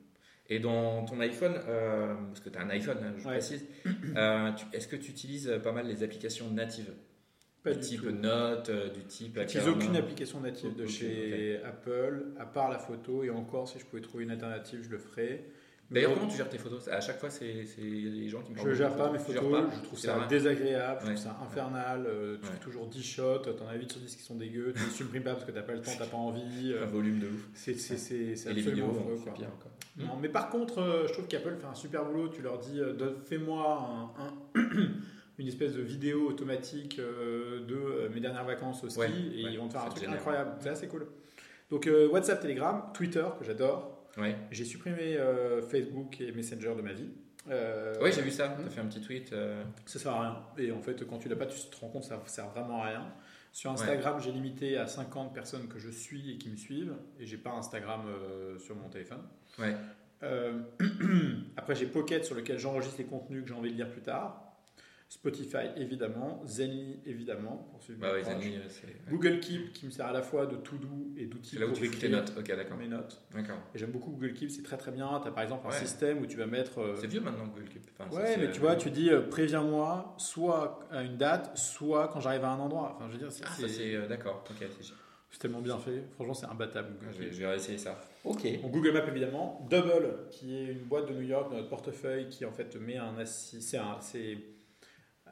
Et 0.48 0.60
dans 0.60 1.04
ton 1.04 1.18
iPhone, 1.20 1.54
euh, 1.68 2.14
parce 2.28 2.40
que 2.40 2.48
tu 2.50 2.58
as 2.58 2.62
un 2.62 2.70
iPhone, 2.70 2.98
hein, 3.02 3.14
je 3.18 3.24
Ouais. 3.26 3.32
précise, 3.34 3.66
euh, 4.16 4.52
est-ce 4.72 4.86
que 4.86 4.96
tu 4.96 5.10
utilises 5.10 5.52
pas 5.62 5.72
mal 5.72 5.86
les 5.88 6.02
applications 6.02 6.48
natives? 6.50 6.92
Pas 7.64 7.72
Du 7.72 7.78
du 7.80 7.84
type 7.84 8.00
tout. 8.02 8.10
Note, 8.12 8.68
euh, 8.68 8.88
du 8.90 9.02
type. 9.04 9.36
J'utilise 9.40 9.66
aucune 9.68 9.96
application 9.96 10.40
native 10.40 10.76
de 10.76 10.86
chez 10.86 11.60
Apple, 11.64 12.26
à 12.38 12.46
part 12.46 12.70
la 12.70 12.78
photo, 12.78 13.24
et 13.24 13.30
encore, 13.30 13.68
si 13.68 13.80
je 13.80 13.84
pouvais 13.84 14.02
trouver 14.02 14.22
une 14.24 14.30
alternative, 14.30 14.82
je 14.84 14.90
le 14.90 14.98
ferais. 14.98 15.44
Mais 15.88 16.00
D'ailleurs, 16.02 16.14
comment 16.18 16.26
tu 16.28 16.36
gères 16.36 16.48
tes 16.48 16.58
photos? 16.58 16.88
À 16.88 17.00
chaque 17.00 17.20
fois, 17.20 17.30
c'est 17.30 17.64
des 17.78 18.28
gens 18.28 18.42
qui 18.42 18.52
me 18.52 18.58
Je 18.58 18.74
gère 18.74 18.96
pas 18.96 19.10
mes 19.12 19.18
Tu 19.18 19.24
photos, 19.24 19.52
pas 19.52 19.70
je 19.76 19.82
trouve 19.84 19.98
ça 19.98 20.26
désagréable, 20.28 21.00
je 21.02 21.06
trouve 21.06 21.16
ça 21.18 21.38
infernal. 21.44 22.06
euh, 22.08 22.38
tu 22.38 22.46
Ouais. 22.46 22.52
fais 22.54 22.58
toujours 22.58 22.86
10 22.88 23.02
shots, 23.04 23.38
t'en 23.38 23.68
as 23.68 23.74
8 23.76 23.92
sur 23.92 24.00
10 24.00 24.16
qui 24.16 24.22
sont 24.22 24.34
dégueux, 24.34 24.72
tu 24.76 24.82
les 24.84 24.90
supprimes 24.90 25.22
pas 25.22 25.34
parce 25.34 25.44
que 25.44 25.52
t'as 25.52 25.62
pas 25.62 25.74
le 25.74 25.80
temps, 25.82 25.92
t'as 25.96 26.06
pas 26.06 26.16
envie. 26.16 26.72
euh, 26.72 26.82
Un 26.82 26.86
volume 26.86 27.20
de 27.20 27.28
ouf. 27.28 27.48
c'est 27.54 27.72
absolument 27.72 28.70
vidéos, 28.70 28.88
quoi. 29.24 29.34
pire 29.34 29.46
encore. 29.46 29.70
Non, 29.98 30.16
mais 30.20 30.28
par 30.28 30.50
contre, 30.50 30.78
euh, 30.78 31.06
je 31.06 31.12
trouve 31.12 31.26
qu'Apple 31.28 31.54
fait 31.60 31.66
un 31.66 31.74
super 31.74 32.04
boulot. 32.04 32.28
Tu 32.28 32.42
leur 32.42 32.58
dis, 32.58 32.80
euh, 32.80 32.92
fais-moi 33.24 34.12
un- 34.18 34.60
un- 34.60 34.60
une 35.38 35.46
espèce 35.48 35.72
de 35.74 35.82
vidéo 35.82 36.26
automatique 36.28 36.98
euh, 36.98 37.64
de 37.64 37.74
euh, 37.76 38.08
mes 38.12 38.20
dernières 38.20 38.44
vacances 38.44 38.82
au 38.82 38.88
ski 38.88 39.02
et 39.34 39.40
ils 39.42 39.56
vont 39.58 39.68
te 39.68 39.72
faire 39.74 39.84
un 39.84 39.88
truc 39.88 40.08
incroyable. 40.08 40.50
C'est 40.60 40.68
assez 40.70 40.88
cool. 40.88 41.06
Donc 41.70 41.86
euh, 41.86 42.08
WhatsApp, 42.08 42.40
Telegram, 42.40 42.82
Twitter 42.92 43.24
que 43.38 43.44
j'adore. 43.44 43.95
Ouais. 44.16 44.36
J'ai 44.50 44.64
supprimé 44.64 45.16
euh, 45.16 45.60
Facebook 45.62 46.20
et 46.20 46.32
Messenger 46.32 46.74
de 46.76 46.82
ma 46.82 46.92
vie. 46.92 47.08
Euh, 47.50 47.94
Oui, 48.02 48.10
j'ai 48.12 48.22
vu 48.22 48.30
ça. 48.30 48.48
hmm. 48.48 48.56
Tu 48.62 48.66
as 48.66 48.70
fait 48.70 48.80
un 48.80 48.86
petit 48.86 49.00
tweet. 49.00 49.32
euh, 49.32 49.62
Ça 49.84 49.98
sert 49.98 50.12
à 50.12 50.20
rien. 50.22 50.42
Et 50.58 50.72
en 50.72 50.80
fait, 50.80 51.06
quand 51.06 51.18
tu 51.18 51.28
l'as 51.28 51.36
pas, 51.36 51.46
tu 51.46 51.58
te 51.58 51.76
rends 51.76 51.88
compte 51.88 52.02
que 52.02 52.08
ça 52.08 52.20
sert 52.26 52.48
vraiment 52.48 52.82
à 52.82 52.86
rien. 52.88 53.12
Sur 53.52 53.70
Instagram, 53.70 54.20
j'ai 54.20 54.32
limité 54.32 54.76
à 54.76 54.86
50 54.86 55.32
personnes 55.32 55.66
que 55.68 55.78
je 55.78 55.88
suis 55.90 56.32
et 56.32 56.38
qui 56.38 56.50
me 56.50 56.56
suivent. 56.56 56.94
Et 57.20 57.26
j'ai 57.26 57.38
pas 57.38 57.50
Instagram 57.52 58.02
euh, 58.08 58.58
sur 58.58 58.74
mon 58.76 58.88
téléphone. 58.88 59.22
Ouais. 59.58 59.74
Après, 61.56 61.74
j'ai 61.74 61.86
Pocket 61.86 62.24
sur 62.24 62.34
lequel 62.34 62.58
j'enregistre 62.58 62.98
les 62.98 63.04
contenus 63.04 63.42
que 63.42 63.48
j'ai 63.48 63.54
envie 63.54 63.70
de 63.70 63.76
lire 63.76 63.90
plus 63.90 64.02
tard. 64.02 64.42
Spotify, 65.08 65.68
évidemment. 65.76 66.42
Zenly, 66.46 66.98
évidemment. 67.06 67.68
Pour 67.70 67.80
Bah 67.96 68.08
proches. 68.08 68.24
Zenly, 68.24 68.56
euh. 68.56 69.10
Google 69.10 69.38
Keep, 69.38 69.72
qui 69.72 69.86
me 69.86 69.90
sert 69.92 70.06
à 70.06 70.12
la 70.12 70.22
fois 70.22 70.46
de 70.46 70.56
to-do 70.56 70.88
et 71.16 71.26
d'outil 71.26 71.50
C'est 71.54 71.60
là 71.60 71.66
où 71.68 71.72
tu 71.72 71.88
tes 71.90 72.08
notes. 72.08 72.32
Ok, 72.36 72.48
d'accord. 72.48 72.76
mes 72.76 72.88
notes. 72.88 73.22
D'accord. 73.32 73.58
Et 73.74 73.78
j'aime 73.78 73.92
beaucoup 73.92 74.10
Google 74.10 74.32
Keep, 74.32 74.50
c'est 74.50 74.62
très 74.64 74.76
très 74.76 74.90
bien. 74.90 75.20
Tu 75.22 75.28
as 75.28 75.30
par 75.30 75.44
exemple 75.44 75.64
un 75.66 75.70
Ouais. 75.70 75.76
système 75.76 76.18
où 76.18 76.26
tu 76.26 76.36
vas 76.36 76.46
mettre. 76.46 76.78
euh, 76.80 76.96
C'est 77.00 77.06
vieux 77.06 77.20
maintenant 77.20 77.46
Google 77.46 77.68
Keep. 77.68 77.82
Enfin, 77.98 78.16
Ouais, 78.16 78.36
mais 78.36 78.50
tu 78.50 78.58
vois, 78.60 78.74
tu 78.74 78.90
dis 78.90 79.10
euh, 79.10 79.22
préviens-moi 79.22 80.14
soit 80.18 80.80
à 80.90 81.02
une 81.02 81.16
date, 81.16 81.56
soit 81.56 82.08
quand 82.08 82.18
j'arrive 82.20 82.44
à 82.44 82.50
un 82.50 82.58
endroit. 82.58 82.94
Enfin, 82.96 83.06
je 83.06 83.12
veux 83.12 83.18
dire, 83.18 83.30
c'est 83.30 83.44
Ah, 83.46 83.50
c'est- 83.68 83.94
euh, 83.94 84.08
D'accord. 84.08 84.44
Ok, 84.50 84.56
c'est. 84.58 84.92
c'est 85.30 85.38
tellement 85.38 85.60
bien 85.60 85.78
fait. 85.78 86.02
Franchement, 86.16 86.34
c'est 86.34 86.46
imbattable. 86.46 86.96
Ah, 87.02 87.12
Je 87.12 87.18
vais, 87.22 87.30
je 87.32 87.46
vais 87.46 87.54
essayer 87.54 87.78
ça. 87.78 88.00
Ok. 88.24 88.42
Bon, 88.60 88.68
Google 88.70 88.90
Maps 88.92 89.06
évidemment. 89.06 89.64
Double, 89.70 90.26
qui 90.32 90.56
est 90.56 90.72
une 90.72 90.80
boîte 90.84 91.08
de 91.08 91.14
New 91.14 91.22
York 91.28 91.48
dans 91.50 91.56
notre 91.58 91.68
portefeuille, 91.68 92.28
qui 92.28 92.44
en 92.44 92.50
fait 92.52 92.74
met 92.80 92.96
un 92.96 93.16
assi- 93.20 93.60
c'est 93.60 93.78
un- 93.78 93.98
c'est 94.00 94.36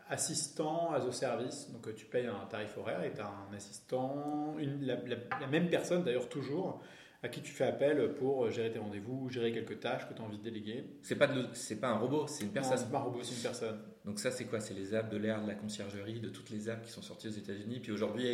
assistant 0.09 0.93
as 0.93 1.05
a 1.07 1.13
service. 1.13 1.71
Donc 1.73 1.87
euh, 1.89 1.93
tu 1.95 2.07
payes 2.07 2.27
un 2.27 2.47
tarif 2.47 2.77
horaire 2.79 3.03
et 3.05 3.13
tu 3.13 3.21
as 3.21 3.27
un 3.27 3.55
assistant, 3.55 4.55
une- 4.59 4.85
la, 4.87 4.97
la- 4.97 5.17
la 5.41 5.47
même 5.47 5.69
personne 5.69 6.03
d'ailleurs 6.05 6.29
toujours, 6.29 6.81
à 7.23 7.29
qui 7.29 7.41
tu 7.41 7.53
fais 7.53 7.65
appel 7.65 8.15
pour 8.15 8.51
gérer 8.51 8.71
tes 8.71 8.79
rendez-vous, 8.79 9.31
gérer 9.31 9.51
quelques 9.51 9.81
tâches 9.81 10.07
que 10.07 10.13
tu 10.13 10.21
as 10.21 10.25
envie 10.25 10.37
de 10.37 10.43
déléguer. 10.43 10.85
C'est 11.03 11.17
pas, 11.17 11.27
de 11.27 11.41
le- 11.41 11.49
c'est 11.55 11.81
pas 11.81 11.89
un 11.89 11.97
robot, 11.99 12.27
c'est 12.27 12.43
une 12.43 12.49
Non, 12.49 12.55
personne. 12.55 12.77
c'est 12.79 12.91
pas 12.91 12.99
un 12.99 13.03
robot, 13.03 13.21
c'est 13.23 13.35
une 13.35 13.41
personne. 13.43 13.81
Donc 14.05 14.19
ça, 14.21 14.31
c'est 14.31 14.45
quoi? 14.45 14.61
C'est 14.61 14.75
les 14.75 14.95
apps 14.95 15.09
de 15.11 15.17
l'ère 15.17 15.41
de 15.43 15.49
la 15.49 15.55
conciergerie, 15.55 16.21
de 16.21 16.29
toutes 16.29 16.51
les 16.51 16.69
apps 16.69 16.85
qui 16.87 16.93
sont 16.93 17.01
sorties 17.01 17.29
aux 17.29 17.33
États-Unis. 17.33 17.81
Puis 17.81 17.93
aujourd'hui, 17.93 18.27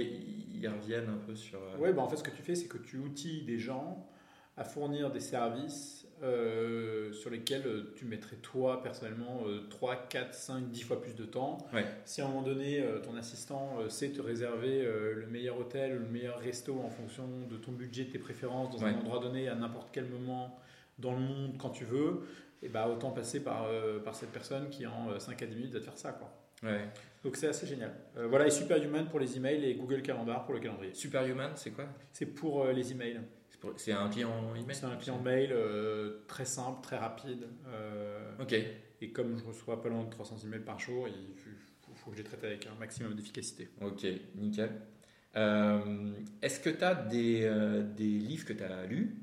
ils, 0.54 0.66
reviennent 0.68 1.08
un 1.08 1.18
peu 1.24 1.36
sur. 1.36 1.60
euh, 1.62 1.76
Ouais, 1.78 1.92
bah 1.92 2.02
en 2.02 2.08
fait, 2.08 2.16
ce 2.16 2.24
que 2.24 2.30
tu 2.32 2.42
fais, 2.42 2.56
c'est 2.56 2.66
que 2.66 2.78
tu 2.78 2.98
outilles 2.98 3.44
des 3.44 3.58
gens 3.60 4.08
à 4.56 4.64
fournir 4.64 5.12
des 5.12 5.20
services 5.20 6.04
euh, 6.22 7.12
sur 7.12 7.30
lesquels 7.30 7.66
euh, 7.66 7.92
tu 7.96 8.04
mettrais 8.04 8.36
toi 8.36 8.82
personnellement 8.82 9.42
euh, 9.46 9.60
3, 9.70 9.96
4, 10.08 10.34
5, 10.34 10.70
10 10.70 10.82
fois 10.82 11.00
plus 11.00 11.14
de 11.14 11.24
temps. 11.24 11.58
Ouais. 11.72 11.84
Si 12.04 12.20
à 12.20 12.24
un 12.26 12.28
moment 12.28 12.42
donné, 12.42 12.80
euh, 12.80 13.00
ton 13.00 13.16
assistant 13.16 13.78
sait 13.88 14.10
te 14.10 14.20
réserver 14.20 14.82
le 14.82 15.26
meilleur 15.26 15.58
hôtel, 15.58 15.92
le 15.94 16.00
meilleur 16.08 16.38
resto 16.38 16.78
en 16.78 16.90
fonction 16.90 17.24
de 17.50 17.56
ton 17.56 17.72
budget, 17.72 18.04
de 18.04 18.10
tes 18.10 18.18
préférences, 18.18 18.70
dans 18.76 18.84
Ouais. 18.84 18.90
un 18.92 18.98
endroit 18.98 19.18
donné, 19.20 19.48
à 19.48 19.54
n'importe 19.54 19.88
quel 19.92 20.06
moment 20.06 20.58
dans 20.98 21.12
le 21.12 21.20
monde, 21.20 21.54
quand 21.58 21.70
tu 21.70 21.84
veux, 21.84 22.20
et 22.62 22.68
bah 22.68 22.86
autant 22.88 23.10
passer 23.10 23.42
par, 23.42 23.66
par 24.04 24.14
cette 24.14 24.30
personne 24.32 24.68
qui 24.68 24.86
en 24.86 25.10
euh, 25.10 25.18
5 25.18 25.40
à 25.42 25.46
10 25.46 25.56
minutes 25.56 25.72
va 25.72 25.78
te 25.80 25.84
faire 25.84 25.96
ça. 25.96 26.12
Quoi. 26.12 26.30
Ouais. 26.62 26.80
Donc 27.24 27.36
c'est 27.36 27.48
assez 27.48 27.66
génial. 27.66 27.92
Euh, 28.18 28.26
voilà, 28.26 28.46
et 28.46 28.50
Superhuman 28.50 29.08
pour 29.08 29.18
les 29.18 29.36
emails 29.36 29.64
et 29.64 29.74
Google 29.74 30.02
Calendar 30.02 30.44
pour 30.44 30.52
le 30.54 30.60
calendrier. 30.60 30.92
Superhuman, 30.94 31.52
c'est 31.54 31.70
quoi? 31.70 31.86
C'est 32.12 32.26
pour 32.26 32.64
euh, 32.64 32.72
les 32.72 32.92
emails. 32.92 33.20
C'est 33.76 33.92
un 33.92 34.08
client 34.08 34.54
email 34.54 34.74
C'est 34.74 34.86
un 34.86 34.96
client 34.96 35.20
mail 35.20 35.50
euh, 35.52 36.20
très 36.26 36.44
simple, 36.44 36.78
très 36.82 36.96
rapide. 36.96 37.46
euh, 37.68 38.32
Ok. 38.40 38.54
et 39.00 39.10
comme 39.12 39.38
je 39.38 39.44
reçois 39.44 39.82
pas 39.82 39.88
loin 39.88 40.04
de 40.04 40.10
300 40.10 40.36
emails 40.44 40.60
par 40.64 40.78
jour, 40.78 41.06
il 41.08 41.36
faut, 41.36 41.50
faut 41.94 42.10
que 42.10 42.16
je 42.16 42.22
les 42.22 42.28
traite 42.28 42.44
avec 42.44 42.66
un 42.66 42.78
maximum 42.78 43.14
d'efficacité. 43.14 43.68
Ok, 43.80 44.06
nickel. 44.36 44.70
Euh, 45.36 46.12
Est-ce 46.42 46.60
que 46.60 46.70
tu 46.70 46.82
as 46.84 46.94
des, 46.94 47.48
des 47.96 48.04
livres 48.18 48.44
que 48.46 48.52
tu 48.52 48.62
as 48.64 48.86
lus 48.86 49.16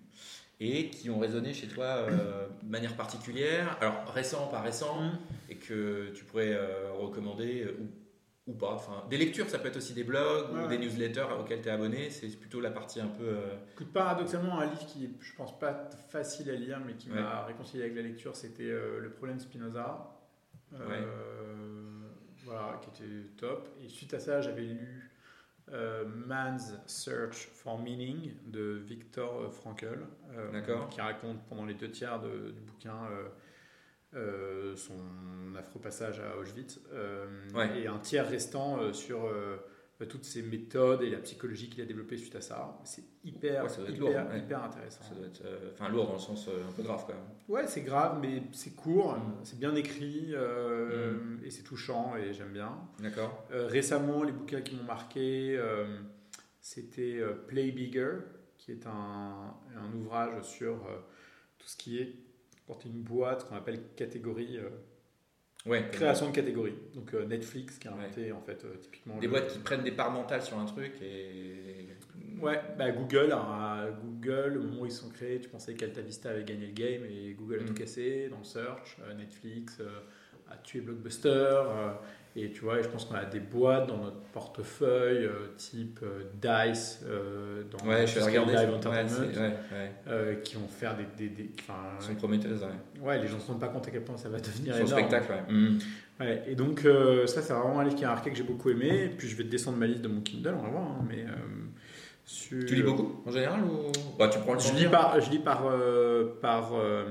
et 0.59 0.89
qui 0.89 1.09
ont 1.09 1.19
résonné 1.19 1.53
chez 1.53 1.67
toi 1.67 2.07
de 2.09 2.69
manière 2.69 2.95
particulière? 2.95 3.77
Alors, 3.81 4.05
récent, 4.13 4.47
pas 4.47 4.61
récent, 4.61 5.11
et 5.49 5.55
que 5.55 6.11
tu 6.15 6.23
pourrais 6.25 6.55
recommander 6.97 7.65
ou, 7.79 7.87
ou 8.47 8.53
pas 8.53 8.71
enfin, 8.73 9.03
Des 9.09 9.17
lectures, 9.17 9.49
ça 9.49 9.59
peut 9.59 9.67
être 9.67 9.77
aussi 9.77 9.93
des 9.93 10.03
blogs 10.05 10.51
Ouais, 10.53 10.59
ou 10.59 10.63
ouais. 10.63 10.67
des 10.69 10.77
newsletters 10.77 11.25
auxquels 11.39 11.61
tu 11.61 11.67
es 11.67 11.71
abonné. 11.71 12.09
C'est 12.09 12.27
plutôt 12.39 12.61
la 12.61 12.71
partie 12.71 13.01
un 13.01 13.07
peu. 13.07 13.23
euh, 13.27 13.55
Écoute, 13.73 13.91
paradoxalement, 13.91 14.59
un 14.59 14.65
livre 14.65 14.85
qui 14.85 15.05
est, 15.05 15.09
je 15.19 15.33
pense, 15.35 15.57
pas 15.59 15.89
facile 16.09 16.49
à 16.49 16.53
lire, 16.55 16.79
mais 16.85 16.93
qui 16.93 17.09
m'a 17.09 17.43
réconcilié 17.45 17.83
avec 17.83 17.95
la 17.95 18.03
lecture, 18.03 18.35
c'était 18.35 18.63
euh, 18.69 18.99
Le 18.99 19.09
problème 19.11 19.39
Spinoza. 19.39 20.13
Euh, 20.73 20.77
Ouais. 20.87 21.07
Voilà, 22.45 22.79
qui 22.81 23.03
était 23.03 23.13
top. 23.37 23.67
Et 23.83 23.89
suite 23.89 24.13
à 24.13 24.19
ça, 24.19 24.39
j'avais 24.41 24.61
lu 24.61 25.11
euh, 25.73 26.05
Man's 26.05 26.73
Search 26.85 27.49
for 27.53 27.77
Meaning 27.77 28.31
de 28.45 28.81
Viktor 28.85 29.53
Frankl, 29.53 29.99
qui 30.91 31.01
raconte 31.01 31.41
pendant 31.49 31.65
les 31.65 31.73
deux 31.73 31.91
tiers 31.91 32.21
de- 32.21 32.51
du 32.51 32.61
bouquin 32.61 32.95
son 34.13 35.55
affreux 35.57 35.79
passage 35.81 36.19
à 36.19 36.37
Auschwitz, 36.37 36.79
euh, 36.93 37.25
Ouais. 37.53 37.81
et 37.81 37.87
un 37.87 37.99
tiers 37.99 38.27
restant 38.29 38.79
euh, 38.79 38.93
sur 38.93 39.25
euh, 39.25 39.57
toutes 40.09 40.25
ces 40.25 40.43
méthodes 40.43 41.01
et 41.01 41.09
la 41.09 41.17
psychologie 41.17 41.69
qu'il 41.69 41.81
a 41.81 41.85
développée 41.85 42.17
suite 42.17 42.35
à 42.35 42.41
ça. 42.41 42.79
C'est 42.83 43.03
hyper, 43.23 43.63
Ouais, 43.63 43.69
ça 43.69 43.81
hyper, 43.81 43.99
lourd, 43.99 44.09
ouais. 44.31 44.39
hyper 44.39 44.63
intéressant. 44.63 45.03
ça 45.03 45.15
doit 45.15 45.25
être, 45.25 45.41
euh, 45.43 45.71
enfin, 45.73 45.89
lourd 45.89 46.05
dans 46.07 46.13
le 46.13 46.19
sens 46.19 46.47
euh, 46.47 46.67
un 46.67 46.71
peu 46.71 46.83
grave, 46.83 47.05
quoi. 47.05 47.15
Ouais, 47.47 47.65
c'est 47.67 47.81
grave, 47.81 48.19
mais 48.21 48.43
c'est 48.51 48.75
court, 48.75 49.17
Mm. 49.17 49.33
c'est 49.43 49.57
bien 49.59 49.73
écrit 49.75 50.27
euh, 50.33 51.15
et 51.43 51.49
c'est 51.49 51.63
touchant 51.63 52.15
et 52.15 52.33
j'aime 52.33 52.51
bien. 52.53 52.77
D'accord 52.99 53.45
Euh, 53.51 53.65
récemment, 53.67 54.23
les 54.23 54.31
bouquins 54.31 54.61
qui 54.61 54.75
m'ont 54.75 54.83
marqué, 54.83 55.55
euh, 55.57 55.99
c'était 56.61 57.17
euh, 57.19 57.33
Play 57.33 57.71
Bigger, 57.71 58.17
qui 58.59 58.71
est 58.73 58.85
un, 58.85 59.55
un 59.75 59.93
ouvrage 59.95 60.43
sur 60.43 60.73
euh, 60.73 60.97
tout 61.57 61.67
ce 61.67 61.75
qui 61.77 61.97
est 61.99 62.13
quand 62.67 62.83
une 62.85 63.01
boîte 63.01 63.47
qu'on 63.47 63.55
appelle 63.55 63.79
catégorie, 63.95 64.57
euh, 64.57 64.69
Ouais. 65.65 65.89
création 65.91 66.29
de 66.29 66.35
catégorie. 66.35 66.75
Donc 66.93 67.13
euh, 67.13 67.25
Netflix 67.25 67.77
qui 67.77 67.87
a 67.87 67.93
inventé 67.93 68.31
en 68.31 68.41
fait 68.41 68.63
euh, 68.63 68.75
typiquement 68.79 69.17
Des 69.17 69.25
le- 69.27 69.31
boîtes 69.31 69.47
qui 69.51 69.59
prennent 69.59 69.83
des 69.83 69.91
parts 69.91 70.11
mentales 70.11 70.41
sur 70.41 70.57
un 70.59 70.65
truc 70.65 70.93
et. 71.01 71.87
Ouais, 72.39 72.61
bah 72.77 72.91
Google, 72.91 73.31
hein, 73.33 73.87
Google, 74.03 74.57
au 74.59 74.63
moment 74.63 74.81
où 74.83 74.85
ils 74.85 74.91
sont 74.91 75.09
créés, 75.09 75.39
tu 75.39 75.49
pensais 75.49 75.73
qu'Alta 75.73 76.01
Vista 76.01 76.29
avait 76.29 76.43
gagné 76.43 76.67
le 76.67 76.73
game 76.73 77.01
et 77.09 77.33
Google 77.33 77.59
a 77.59 77.63
Mm. 77.63 77.65
tout 77.65 77.73
cassé 77.73 78.29
dans 78.29 78.37
le 78.37 78.43
search. 78.43 78.97
Euh, 79.01 79.13
Netflix 79.15 79.81
a 80.49 80.57
tué 80.57 80.81
Blockbuster. 80.81 81.59
Et 82.39 82.51
tu 82.51 82.61
vois, 82.61 82.79
et 82.79 82.83
je 82.83 82.87
pense 82.89 83.05
qu'on 83.05 83.15
a 83.15 83.25
des 83.25 83.39
boîtes 83.39 83.87
dans 83.87 83.97
notre 83.97 84.19
portefeuille, 84.33 85.25
euh, 85.25 85.47
type 85.57 85.99
euh, 86.03 86.21
Dice, 86.39 87.01
euh, 87.07 87.63
dans 87.71 87.87
Ouais, 87.87 88.05
je 88.05 88.19
regarder. 88.19 88.53
Live 88.53 88.69
Ouais, 88.69 88.75
Entertainment, 88.75 89.09
c'est- 89.09 89.39
ouais, 89.39 89.53
ouais. 89.71 89.91
euh, 90.07 90.35
qui 90.35 90.55
vont 90.55 90.67
faire 90.67 90.95
des. 90.95 91.05
des, 91.17 91.29
des- 91.33 91.51
enfin, 91.59 91.73
Ils 91.99 92.05
sont 92.05 92.15
prometteuses, 92.15 92.61
ouais. 92.63 93.01
ouais, 93.07 93.19
les 93.19 93.27
gens 93.27 93.37
ne 93.37 93.41
se 93.41 93.47
rendent 93.47 93.59
pas 93.59 93.69
compte 93.69 93.87
à 93.87 93.91
quel 93.91 94.03
point 94.03 94.17
ça 94.17 94.29
va 94.29 94.39
devenir 94.39 94.75
le 94.75 94.81
énorme. 94.81 94.91
spectacle, 94.99 95.31
ouais. 95.31 95.45
Ouais, 96.19 96.43
et 96.47 96.55
donc, 96.55 96.83
euh, 96.85 97.27
ça, 97.27 97.41
c'est 97.41 97.53
vraiment 97.53 97.79
un 97.79 97.83
livre 97.83 97.95
qui 97.95 98.05
a 98.05 98.09
marqué 98.09 98.29
que 98.31 98.35
j'ai 98.35 98.43
beaucoup 98.43 98.69
aimé. 98.69 99.05
Et 99.05 99.09
puis, 99.09 99.27
je 99.27 99.35
vais 99.35 99.43
descendre 99.43 99.77
ma 99.77 99.85
liste 99.87 100.01
de 100.01 100.07
mon 100.07 100.21
Kindle, 100.21 100.55
on 100.59 100.63
va 100.63 100.69
voir. 100.69 100.83
hein, 100.83 101.05
mais, 101.07 101.21
euh, 101.23 101.33
sur- 102.25 102.65
Tu 102.65 102.75
lis 102.75 102.83
beaucoup 102.83 103.21
en 103.25 103.31
général 103.31 103.61
ou? 103.63 103.91
Bah, 104.17 104.27
tu 104.27 104.39
prends 104.39 104.53
le 104.53 104.59
temps 104.59 104.65
Je 104.65 104.75
lis 104.75 104.87
par, 104.87 105.19
je 105.21 105.29
lis 105.31 105.39
par, 105.39 105.65
euh, 105.67 106.37
par 106.41 106.71
euh, 106.73 107.05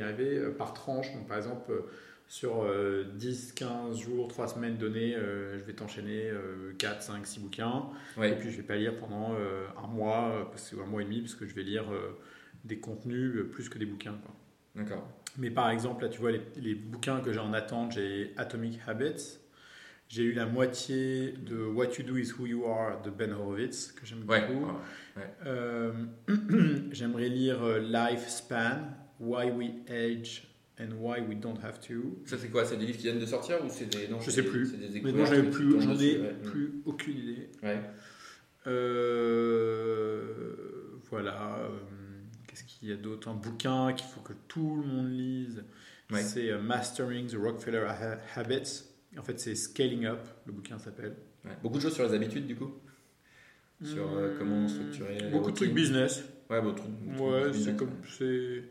arriver, 0.00 0.38
euh, 0.38 0.50
par 0.50 0.74
tranche. 0.74 1.12
Donc, 1.14 1.26
par 1.28 1.36
exemple, 1.36 1.70
euh, 1.70 1.80
sur 2.28 2.62
euh, 2.64 3.04
10, 3.14 3.52
15 3.52 3.98
jours, 4.00 4.28
3 4.28 4.48
semaines 4.48 4.76
données, 4.76 5.14
euh, 5.14 5.58
je 5.58 5.64
vais 5.64 5.72
t'enchaîner 5.74 6.28
euh, 6.28 6.72
4, 6.78 7.02
5, 7.02 7.26
6 7.26 7.40
bouquins. 7.40 7.84
Et 8.22 8.32
puis, 8.32 8.50
je 8.50 8.56
vais 8.56 8.62
pas 8.64 8.76
lire 8.76 8.96
pendant 8.98 9.34
euh, 9.34 9.66
un 9.82 9.86
mois, 9.86 10.50
que, 10.52 10.80
un 10.80 10.86
mois 10.86 11.02
et 11.02 11.04
demi, 11.04 11.20
parce 11.20 11.34
que 11.34 11.46
je 11.46 11.54
vais 11.54 11.62
lire 11.62 11.84
euh, 11.92 12.18
des 12.64 12.78
contenus 12.80 13.44
plus 13.52 13.68
que 13.68 13.78
des 13.78 13.86
bouquins. 13.86 14.18
D'accord. 14.74 15.08
Mais 15.38 15.50
par 15.50 15.70
exemple, 15.70 16.02
là, 16.02 16.08
tu 16.08 16.18
vois, 16.18 16.32
les, 16.32 16.42
les 16.56 16.74
bouquins 16.74 17.20
que 17.20 17.32
j'ai 17.32 17.38
en 17.38 17.52
attente, 17.52 17.92
j'ai 17.92 18.32
Atomic 18.36 18.80
Habits, 18.86 19.38
J'ai 20.08 20.22
eu 20.22 20.32
la 20.32 20.46
moitié 20.46 21.32
de 21.32 21.64
What 21.64 21.94
You 21.98 22.04
Do 22.04 22.16
Is 22.16 22.32
Who 22.38 22.46
You 22.46 22.64
Are 22.66 23.02
de 23.02 23.10
Ben 23.10 23.32
Horowitz, 23.32 23.92
que 23.92 24.04
j'aime 24.06 24.24
Ouais, 24.28 24.46
beaucoup. 24.46 24.66
ouais. 25.16 25.22
Euh, 25.46 25.92
J'aimerais 26.92 27.28
lire 27.28 27.58
Lifespan, 27.78 28.82
Why 29.20 29.50
We 29.50 29.70
Age 29.90 30.42
and 30.80 30.88
Why 30.98 31.20
We 31.20 31.36
Don't 31.38 31.58
Have 31.62 31.80
to. 31.88 32.18
Ça, 32.26 32.36
c'est 32.38 32.48
quoi? 32.48 32.64
C'est 32.64 32.76
des 32.76 32.86
livres 32.86 32.98
qui 32.98 33.04
viennent 33.04 33.18
de 33.18 33.26
sortir 33.26 33.64
ou 33.64 33.68
c'est 33.70 33.86
des. 33.86 34.08
Non, 34.08 34.20
Je 34.20 34.30
sais 34.30 34.42
des- 34.42 34.48
plus. 34.48 34.72
des 34.72 35.00
Mais 35.00 35.12
que 35.12 35.40
tu 35.44 35.50
plus, 35.50 35.80
j'en 35.80 35.98
ai 35.98 36.18
ouais. 36.18 36.34
plus 36.44 36.82
aucune 36.84 37.18
idée. 37.18 37.48
Ouais. 37.62 37.80
Euh, 39.56 40.22
voilà. 41.10 41.58
euh, 41.60 41.68
Qu'est-ce 42.46 42.64
qu'il 42.64 42.88
y 42.88 42.92
a 42.92 42.96
d'autre? 42.96 43.28
Un 43.28 43.34
bouquin 43.34 43.92
qu'il 43.92 44.06
faut 44.08 44.20
que 44.20 44.32
tout 44.48 44.82
le 44.82 44.86
monde 44.86 45.10
lise. 45.10 45.64
Ouais. 46.10 46.22
C'est 46.22 46.50
euh, 46.50 46.60
Mastering 46.60 47.26
the 47.28 47.36
Rockefeller 47.36 47.84
Ha- 47.88 48.18
Habits. 48.36 48.84
En 49.18 49.22
fait, 49.22 49.38
c'est 49.40 49.54
Scaling 49.54 50.04
Up, 50.06 50.20
le 50.46 50.52
bouquin 50.52 50.78
s'appelle. 50.78 51.16
Ouais. 51.44 51.52
Beaucoup 51.62 51.76
de 51.78 51.82
choses 51.82 51.94
sur 51.94 52.06
les 52.06 52.14
habitudes, 52.14 52.46
du 52.46 52.54
coup? 52.56 52.70
Sur 53.82 54.10
euh, 54.16 54.34
Hmm, 54.34 54.38
comment 54.38 54.68
structurer. 54.68 55.18
Beaucoup 55.30 55.50
de 55.50 55.56
trucs 55.56 55.74
business. 55.74 56.22
Ouais, 56.48 56.60
bon, 56.62 56.74
truc- 56.74 56.86
Ouais, 57.18 57.42
truc 57.42 57.54
c'est 57.54 57.58
business, 57.58 57.76
comme. 57.78 57.88
ouais. 57.88 57.94
c'est 58.18 58.64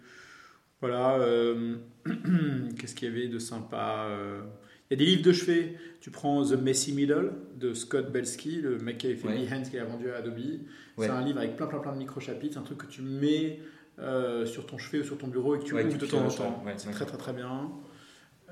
Voilà. 0.82 1.16
euh, 1.20 1.76
Qu'est-ce 2.78 2.96
qu'il 2.96 3.08
y 3.10 3.12
avait 3.12 3.28
de 3.28 3.40
sympa 3.40 4.08
euh, 4.10 4.42
Il 4.90 4.94
y 4.94 5.02
a 5.02 5.06
des 5.06 5.06
livres 5.06 5.24
de 5.24 5.32
chevet. 5.32 5.76
Tu 6.02 6.12
prends 6.12 6.44
The 6.46 6.54
Messy 6.62 6.94
Middle 6.94 7.32
de 7.56 7.74
Scott 7.74 8.12
Belsky, 8.12 8.62
le 8.62 8.78
mec 8.78 8.98
qui 9.00 9.08
avait 9.08 9.16
fait 9.16 9.28
Ouais. 9.28 9.46
Behance, 9.46 9.70
qui 9.70 9.78
a 9.80 9.86
vendu 9.86 10.10
à 10.12 10.18
Adobe. 10.18 10.38
Ouais. 10.38 10.60
C'est 11.06 11.10
un 11.10 11.24
livre 11.24 11.40
avec 11.40 11.56
plein, 11.56 11.68
plein, 11.68 11.80
plein 11.80 11.94
de 11.94 11.98
micro-chapitres. 11.98 12.58
Un 12.58 12.62
truc 12.64 12.80
que 12.80 12.86
tu 12.88 13.02
mets 13.02 13.60
euh, 14.00 14.46
sur 14.46 14.66
ton 14.68 14.78
chevet 14.78 15.00
ou 15.00 15.04
sur 15.06 15.18
ton 15.18 15.28
bureau 15.28 15.56
et 15.56 15.60
que 15.60 15.64
tu 15.64 15.74
Ouais, 15.74 15.86
ouvres 15.86 15.98
de 15.98 16.06
temps 16.06 16.26
en 16.26 16.30
temps. 16.30 16.64
c'est 16.78 16.92
très, 16.92 17.06
très, 17.06 17.18
très 17.18 17.34
bien. 17.34 17.72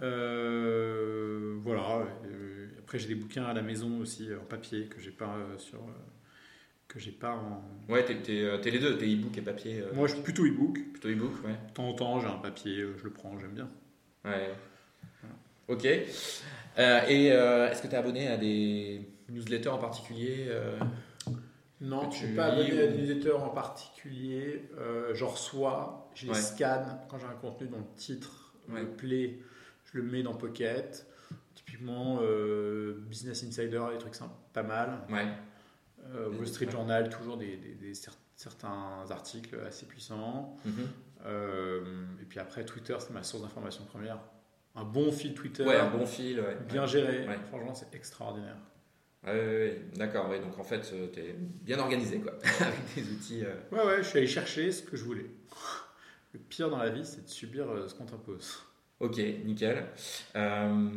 Euh, 0.01 1.55
voilà. 1.63 2.07
Après, 2.79 2.99
j'ai 2.99 3.07
des 3.07 3.15
bouquins 3.15 3.43
à 3.45 3.53
la 3.53 3.61
maison 3.61 3.99
aussi 3.99 4.29
en 4.39 4.45
papier 4.45 4.85
que 4.87 4.99
j'ai 4.99 5.11
pas 5.11 5.35
sur. 5.57 5.79
Que 6.87 6.99
j'ai 6.99 7.11
pas 7.11 7.31
en. 7.35 7.63
Ouais, 7.91 8.03
t'es, 8.05 8.15
t'es, 8.21 8.41
euh, 8.41 8.57
t'es 8.59 8.69
les 8.71 8.79
deux, 8.79 8.97
t'es 8.97 9.05
e-book 9.05 9.37
et 9.37 9.41
papier. 9.41 9.79
euh, 9.81 9.93
Moi, 9.93 10.07
je 10.07 10.13
suis 10.13 10.23
plutôt 10.23 10.45
e-book. 10.45 10.77
Plutôt 10.91 11.09
e-book, 11.09 11.43
ouais. 11.45 11.55
De 11.69 11.73
temps 11.73 11.89
en 11.89 11.93
temps, 11.93 12.19
j'ai 12.19 12.27
un 12.27 12.37
papier, 12.37 12.79
euh, 12.81 12.95
je 12.97 13.03
le 13.05 13.09
prends, 13.09 13.37
j'aime 13.39 13.51
bien. 13.53 13.69
Ouais. 14.25 14.51
Ok. 15.67 15.85
Euh, 15.85 17.01
et 17.07 17.31
euh, 17.31 17.69
est-ce 17.71 17.81
que 17.81 17.87
tu 17.87 17.93
es 17.93 17.97
abonné 17.97 18.27
à 18.27 18.37
des 18.37 19.07
newsletters 19.29 19.69
en 19.69 19.77
particulier 19.77 20.45
euh, 20.49 20.77
Non, 21.81 22.09
je 22.11 22.17
tu 22.19 22.25
suis 22.27 22.35
pas 22.35 22.45
abonné 22.47 22.71
à 22.81 22.87
des 22.87 22.97
newsletters 22.97 23.31
en 23.33 23.49
particulier. 23.49 24.63
Euh, 24.77 25.13
J'en 25.15 25.29
reçois, 25.29 26.09
je 26.15 26.25
les 26.25 26.31
Ouais. 26.33 26.37
scanne. 26.41 26.99
Quand 27.09 27.17
j'ai 27.17 27.25
un 27.25 27.39
contenu 27.39 27.67
dont 27.67 27.77
le 27.77 27.95
titre 27.95 28.53
Ouais. 28.69 28.81
me 28.81 28.87
plaît, 28.87 29.39
je 29.85 29.97
le 29.97 30.03
mets 30.03 30.23
dans 30.23 30.33
Pocket. 30.33 31.05
Typiquement, 31.55 32.19
euh, 32.21 32.95
Business 33.07 33.43
Insider, 33.43 33.81
des 33.93 33.97
trucs 33.99 34.15
sympas, 34.15 34.37
pas 34.53 34.63
mal. 34.63 34.99
Ouais. 35.09 35.27
Euh, 36.15 36.29
Wall 36.37 36.47
Street. 36.47 36.69
Journal, 36.69 37.09
toujours 37.09 37.37
des, 37.37 37.57
des- 37.57 37.75
des 37.75 37.93
cer- 37.93 38.17
certains 38.35 39.05
articles 39.09 39.57
assez 39.67 39.85
puissants. 39.85 40.55
Mhm. 40.65 40.87
Euh, 41.25 41.81
et 42.21 42.25
puis 42.25 42.39
après, 42.39 42.65
Twitter, 42.65 42.95
c'est 42.99 43.11
ma 43.13 43.23
source 43.23 43.43
d'information 43.43 43.83
première. 43.85 44.19
Un 44.75 44.83
bon 44.83 45.11
fil 45.11 45.33
Twitter, 45.33 45.63
Ouais, 45.63 45.77
un 45.77 45.89
bon 45.89 46.05
fil, 46.05 46.39
ouais. 46.39 46.57
bien 46.67 46.85
géré, 46.85 47.27
Ouais. 47.27 47.37
franchement, 47.47 47.73
c'est 47.75 47.93
extraordinaire. 47.95 48.57
Ouais, 49.23 49.31
ouais. 49.31 49.81
D'accord, 49.95 50.29
ouais. 50.29 50.39
Donc 50.41 50.57
en 50.59 50.63
fait, 50.63 50.81
tu 50.81 51.19
es 51.19 51.33
bien 51.37 51.79
organisé, 51.79 52.19
quoi. 52.19 52.33
Avec 52.61 52.95
des 52.95 53.11
outils. 53.11 53.45
euh, 53.45 53.55
Ouais, 53.71 53.85
ouais, 53.85 53.97
je 54.03 54.07
suis 54.09 54.17
allé 54.17 54.27
chercher 54.27 54.71
ce 54.71 54.83
que 54.83 54.97
je 54.97 55.03
voulais. 55.05 55.27
Le 56.33 56.39
pire 56.39 56.69
dans 56.69 56.77
la 56.79 56.89
vie, 56.89 57.05
c'est 57.05 57.23
de 57.23 57.29
subir 57.29 57.69
euh, 57.69 57.87
ce 57.87 57.93
qu'on 57.95 58.05
t'impose. 58.05 58.63
Ok, 58.99 59.17
nickel. 59.45 59.85
Euh, 60.35 60.89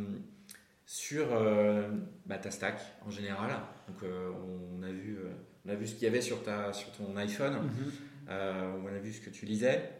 sur 0.89 1.33
euh, 1.33 1.89
bah, 2.25 2.37
ta 2.37 2.49
stack 2.49 2.79
en 3.05 3.11
général, 3.11 3.51
donc 3.89 4.01
euh, 4.03 4.31
on 4.77 4.81
a 4.83 4.89
vu, 4.89 5.17
euh, 5.17 5.29
on 5.65 5.69
a 5.69 5.75
vu 5.75 5.85
ce 5.85 5.93
qu'il 5.95 6.05
y 6.05 6.07
avait 6.07 6.21
sur 6.21 6.41
ta, 6.43 6.71
sur 6.71 6.91
ton 6.93 7.15
iPhone. 7.17 7.57
Euh, 8.29 8.71
on 8.81 8.87
a 8.87 8.97
vu 8.97 9.11
ce 9.11 9.19
que 9.21 9.29
tu 9.29 9.45
lisais. 9.45 9.91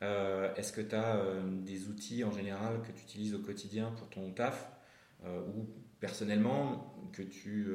Est-ce 0.00 0.72
que 0.72 0.80
tu 0.80 0.96
as 0.96 1.22
des 1.62 1.86
outils 1.86 2.24
en 2.24 2.32
général 2.32 2.80
que 2.82 2.90
tu 2.90 3.02
utilises 3.04 3.34
au 3.34 3.38
quotidien 3.38 3.92
pour 3.96 4.08
ton 4.08 4.32
taf 4.32 4.68
ou 5.24 5.68
personnellement 6.00 6.92
que 7.12 7.22
tu, 7.22 7.68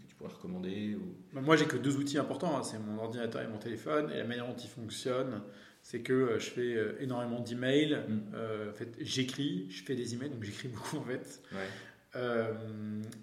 que 0.00 0.06
tu 0.08 0.14
pourrais 0.16 0.32
recommander 0.32 0.96
ou... 0.96 1.14
Bah, 1.32 1.42
Moi, 1.42 1.54
j'ai 1.56 1.66
que 1.66 1.76
deux 1.76 1.96
outils 1.96 2.18
importants. 2.18 2.58
hein. 2.58 2.64
C'est 2.64 2.80
mon 2.80 2.98
ordinateur 2.98 3.40
et 3.40 3.46
mon 3.46 3.58
téléphone. 3.58 4.10
Et 4.10 4.18
la 4.18 4.24
manière 4.24 4.48
dont 4.48 4.56
ils 4.56 4.68
fonctionnent, 4.68 5.42
c'est 5.84 6.00
que 6.00 6.14
euh, 6.14 6.38
je 6.40 6.50
fais 6.50 6.74
euh, 6.74 6.96
énormément 6.98 7.40
d'emails. 7.40 7.94
Mm. 8.08 8.20
Euh, 8.34 8.70
en 8.70 8.74
fait, 8.74 8.88
j'écris, 9.00 9.66
je 9.70 9.84
fais 9.84 9.94
des 9.94 10.14
emails, 10.14 10.30
donc 10.30 10.42
j'écris 10.42 10.68
beaucoup 10.74 10.96
en 10.96 11.04
fait. 11.04 11.42
Ouais. 11.52 11.58
Euh, 12.16 12.52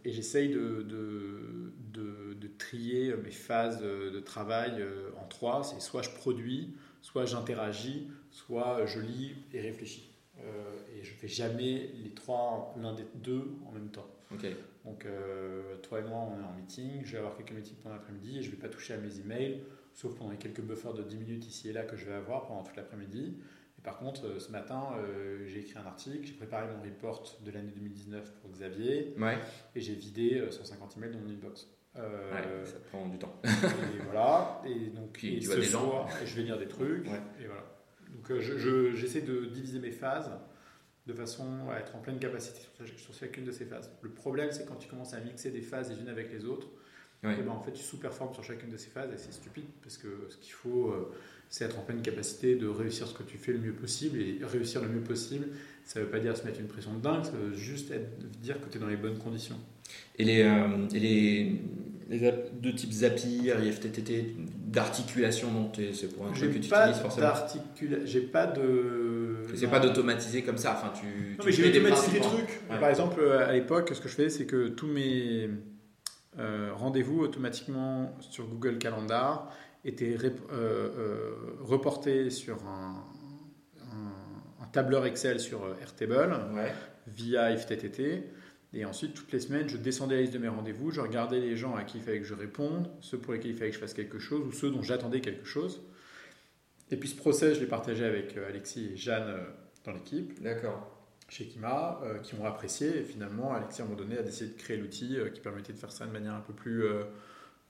et 0.05 0.11
j'essaye 0.11 0.49
de, 0.49 0.83
de, 0.83 1.73
de- 1.91 2.33
de 2.35 2.47
trier 2.59 3.15
mes 3.23 3.31
phases 3.31 3.81
de, 3.81 4.19
travail 4.19 4.83
en 5.19 5.27
trois. 5.27 5.63
C'est 5.63 5.81
soit 5.81 6.01
je 6.03 6.09
produis, 6.11 6.75
soit 7.01 7.25
j'interagis, 7.25 8.07
soit 8.29 8.85
je 8.85 8.99
lis 8.99 9.33
et 9.53 9.61
réfléchis. 9.61 10.09
Euh, 10.39 10.75
et 10.95 11.03
je 11.03 11.11
fais 11.13 11.27
jamais 11.27 11.89
les 12.03 12.11
trois, 12.11 12.75
l'un 12.81 12.93
des 12.93 13.05
deux 13.15 13.47
en 13.67 13.71
même 13.71 13.89
temps. 13.89 14.09
Donc, 14.85 15.05
toi 15.83 15.99
et 15.99 16.03
moi, 16.03 16.27
on 16.31 16.39
est 16.41 16.45
en 16.45 16.53
meeting. 16.53 17.01
Je 17.05 17.13
vais 17.13 17.17
avoir 17.19 17.37
quelques 17.37 17.51
meetings 17.51 17.75
pendant 17.81 17.95
l'après-midi 17.95 18.39
et 18.39 18.41
je 18.41 18.47
ne 18.49 18.55
vais 18.55 18.61
pas 18.61 18.69
toucher 18.69 18.93
à 18.93 18.97
mes 18.97 19.19
emails, 19.19 19.61
sauf 19.93 20.15
pendant 20.15 20.31
les 20.31 20.37
quelques 20.37 20.61
buffers 20.61 20.93
de 20.93 21.03
10 21.03 21.17
minutes 21.17 21.47
ici 21.47 21.69
et 21.69 21.73
là 21.73 21.83
que 21.83 21.95
je 21.95 22.05
vais 22.05 22.13
avoir 22.13 22.47
pendant 22.47 22.63
toute 22.63 22.75
l'après-midi. 22.75 23.37
Et 23.77 23.81
par 23.81 23.97
contre, 23.97 24.25
euh, 24.27 24.39
ce 24.39 24.51
matin, 24.51 24.89
euh, 24.97 25.45
j'ai 25.47 25.59
écrit 25.61 25.77
un 25.79 25.85
article, 25.85 26.25
j'ai 26.25 26.33
préparé 26.33 26.67
mon 26.73 26.81
report 26.83 27.39
de 27.43 27.51
l'année 27.51 27.71
2019 27.71 28.31
pour 28.41 28.51
Xavier 28.51 29.13
Ouais. 29.19 29.37
et 29.75 29.81
j'ai 29.81 29.93
vidé 29.95 30.39
euh, 30.39 30.51
150 30.51 30.97
emails 30.97 31.11
dans 31.11 31.19
mon 31.19 31.29
inbox. 31.29 31.67
Euh, 31.97 32.31
Ouais, 32.31 32.65
ça 32.65 32.77
prend 32.89 33.07
du 33.09 33.17
temps. 33.17 33.35
et 33.43 33.47
voilà. 34.05 34.61
Et 34.65 34.87
donc, 34.91 35.11
Puis 35.13 35.37
et 35.37 35.41
ce 35.41 35.55
des 35.55 35.61
gens. 35.63 35.81
soir, 35.89 36.09
je 36.25 36.35
vais 36.35 36.43
lire 36.43 36.57
des 36.57 36.67
trucs. 36.67 37.05
Ouais. 37.05 37.19
Et 37.41 37.45
voilà. 37.47 37.63
Donc, 38.15 38.31
euh, 38.31 38.39
je- 38.39 38.57
je- 38.57 38.91
j'essaie 38.95 39.21
de 39.21 39.45
diviser 39.45 39.79
mes 39.79 39.91
phases 39.91 40.31
de 41.07 41.13
façon 41.13 41.67
à 41.69 41.79
être 41.79 41.95
en 41.95 41.99
pleine 41.99 42.19
capacité 42.19 42.59
sur, 42.85 42.99
sur 42.99 43.13
chacune 43.13 43.43
de 43.43 43.51
ces 43.51 43.65
phases. 43.65 43.91
Le 44.03 44.11
problème, 44.11 44.51
c'est 44.51 44.65
quand 44.65 44.75
tu 44.75 44.87
commences 44.87 45.13
à 45.13 45.19
mixer 45.19 45.49
des 45.51 45.61
phases 45.61 45.89
les 45.89 45.99
unes 45.99 46.07
avec 46.09 46.31
les 46.31 46.45
autres, 46.45 46.67
Ouais. 47.23 47.33
et 47.39 47.43
ben, 47.43 47.51
en 47.51 47.61
fait, 47.61 47.71
tu 47.71 47.83
sous-performes 47.83 48.33
sur 48.33 48.43
chacune 48.43 48.69
de 48.69 48.77
ces 48.77 48.89
phases 48.89 49.09
et 49.13 49.17
c'est 49.17 49.31
stupide 49.33 49.65
parce 49.83 49.97
que 49.97 50.07
ce 50.29 50.37
qu'il 50.37 50.53
faut, 50.53 50.87
euh, 50.87 51.13
c'est 51.49 51.65
être 51.65 51.77
en 51.77 51.83
pleine 51.83 52.01
capacité 52.01 52.55
de 52.55 52.67
réussir 52.67 53.07
ce 53.07 53.13
que 53.13 53.23
tu 53.23 53.37
fais 53.37 53.51
le 53.51 53.59
mieux 53.59 53.73
possible. 53.73 54.19
Et 54.19 54.39
réussir 54.43 54.81
le 54.81 54.87
mieux 54.87 55.01
possible, 55.01 55.47
ça 55.85 55.99
ne 55.99 56.05
veut 56.05 56.11
pas 56.11 56.19
dire 56.19 56.35
se 56.35 56.43
mettre 56.45 56.59
une 56.59 56.67
pression 56.67 56.93
de 56.93 57.01
dingue, 57.01 57.23
ça 57.23 57.31
veut 57.31 57.53
juste 57.53 57.91
être, 57.91 58.17
dire 58.41 58.59
que 58.59 58.69
tu 58.69 58.77
es 58.77 58.81
dans 58.81 58.87
les 58.87 58.95
bonnes 58.95 59.19
conditions. 59.19 59.57
Et 60.17 60.23
les, 60.23 60.41
euh, 60.41 60.87
et 60.93 60.99
les, 60.99 61.61
les 62.09 62.27
apps 62.27 62.51
de 62.59 62.71
type 62.71 62.91
Zapier, 62.91 63.53
IFTTT, 63.61 64.35
d'articulation, 64.67 65.51
non 65.51 65.71
c'est 65.93 66.13
pour 66.13 66.25
un 66.27 66.31
truc 66.31 66.53
que 66.53 66.59
tu 66.59 66.69
pas 66.69 66.87
utilises 66.89 67.01
forcément 67.01 67.33
j'ai 68.05 68.21
pas 68.21 68.47
de. 68.47 69.45
C'est 69.53 69.67
pas 69.67 69.79
d'automatiser 69.79 70.43
comme 70.43 70.57
ça. 70.57 70.77
Enfin, 70.77 70.93
tu, 70.97 71.05
Non, 71.05 71.37
tu 71.39 71.45
mais 71.47 71.51
j'ai 71.51 71.71
des 71.71 71.79
automatisé 71.79 72.11
des 72.13 72.19
principes, 72.19 72.39
hein. 72.39 72.45
trucs. 72.45 72.71
Ouais. 72.71 72.79
Par 72.79 72.89
exemple, 72.89 73.19
euh, 73.21 73.47
à 73.47 73.51
l'époque, 73.51 73.91
ce 73.93 73.99
que 73.99 74.07
je 74.07 74.13
faisais, 74.13 74.29
c'est 74.29 74.45
que 74.45 74.69
tous 74.69 74.87
mes 74.87 75.49
euh, 76.39 76.71
rendez-vous 76.73 77.19
automatiquement 77.19 78.15
sur 78.21 78.47
Google 78.47 78.77
Calendar 78.77 79.51
étaient 79.83 80.15
rép- 80.15 80.39
euh, 80.51 80.89
euh, 80.97 81.31
reportés 81.59 82.29
sur 82.29 82.65
un, 82.67 83.03
un- 83.81 84.63
un 84.63 84.67
tableur 84.67 85.05
Excel 85.05 85.39
sur 85.39 85.75
Airtable 85.81 86.37
Ouais. 86.53 86.71
via 87.07 87.51
IFTTT. 87.51 88.23
Et 88.73 88.85
ensuite, 88.85 89.13
toutes 89.13 89.31
les 89.33 89.41
semaines, 89.41 89.67
je 89.67 89.75
descendais 89.75 90.15
la 90.15 90.21
liste 90.21 90.33
de 90.33 90.39
mes 90.39 90.47
rendez-vous, 90.47 90.91
je 90.91 91.01
regardais 91.01 91.41
les 91.41 91.57
gens 91.57 91.75
à 91.75 91.83
qui 91.83 91.97
il 91.97 92.03
fallait 92.03 92.19
que 92.21 92.25
je 92.25 92.33
réponde, 92.33 92.89
ceux 93.01 93.17
pour 93.17 93.33
lesquels 93.33 93.51
il 93.51 93.57
fallait 93.57 93.69
que 93.71 93.75
je 93.75 93.81
fasse 93.81 93.93
quelque 93.93 94.17
chose 94.19 94.47
ou 94.47 94.53
ceux 94.53 94.69
dont 94.71 94.81
j'attendais 94.81 95.19
quelque 95.19 95.45
chose. 95.45 95.81
Et 96.89 96.95
puis 96.95 97.09
ce 97.09 97.15
process, 97.17 97.55
je 97.55 97.59
l'ai 97.61 97.67
partagé 97.67 98.05
avec 98.05 98.37
Alexis 98.37 98.91
et 98.93 98.97
Jeanne 98.97 99.35
dans 99.83 99.91
l'équipe 99.91 100.41
D'accord. 100.41 101.00
Chez 101.31 101.45
Kima 101.45 102.01
euh, 102.03 102.19
qui 102.19 102.35
ont 102.35 102.45
apprécié 102.45 102.99
et 102.99 103.03
finalement 103.03 103.53
Alexis 103.53 103.81
à 103.81 103.85
un 103.85 103.87
moment 103.87 103.97
donné 103.99 104.17
a 104.17 104.21
décidé 104.21 104.51
de 104.53 104.57
créer 104.57 104.75
l'outil 104.75 105.15
euh, 105.17 105.29
qui 105.29 105.39
permettait 105.39 105.71
de 105.71 105.77
faire 105.77 105.91
ça 105.91 106.05
de 106.05 106.11
manière 106.11 106.33
un 106.33 106.41
peu 106.41 106.51
plus 106.53 106.83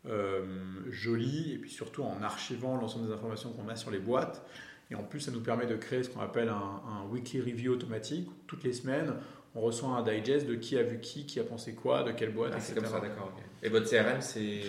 euh, 0.08 0.43
jolie 0.89 1.54
et 1.54 1.58
puis 1.58 1.69
surtout 1.69 2.04
en 2.04 2.21
archivant 2.24 2.76
l'ensemble 2.76 3.08
des 3.08 3.13
informations 3.13 3.52
qu'on 3.54 3.69
a 3.69 3.76
sur 3.76 3.91
les 3.91 4.00
boîtes 4.00 4.43
et 4.89 4.95
en 4.95 5.04
plus 5.04 5.19
ça 5.19 5.32
nous 5.32 5.41
permet 5.41 5.67
de 5.67 5.76
créer 5.76 6.02
ce 6.04 6.10
qu'on 6.10 6.21
appelle 6.21 6.50
un, 6.50 6.82
un 6.88 7.06
weekly 7.12 7.39
review 7.39 7.74
automatique 7.74 8.28
toutes 8.47 8.63
les 8.63 8.74
semaines 8.74 9.13
on 9.54 9.62
reçoit 9.62 9.89
un 9.89 10.02
digest 10.02 10.47
de 10.47 10.56
qui 10.56 10.78
a 10.78 10.84
vu 10.84 11.00
qui, 11.02 11.26
qui 11.26 11.38
a 11.39 11.43
pensé 11.43 11.76
quoi, 11.76 12.04
de 12.04 12.13
quelle 12.13 12.34
boîte, 12.34 12.54
Ah, 12.56 12.58
etc. 12.58 12.74
comme 12.76 12.86
ça, 12.86 13.00
d'accord. 13.02 13.34
ok. 13.36 13.43
Et 13.62 13.67
votre 13.67 13.86
CRM, 13.89 14.21
c'est. 14.21 14.62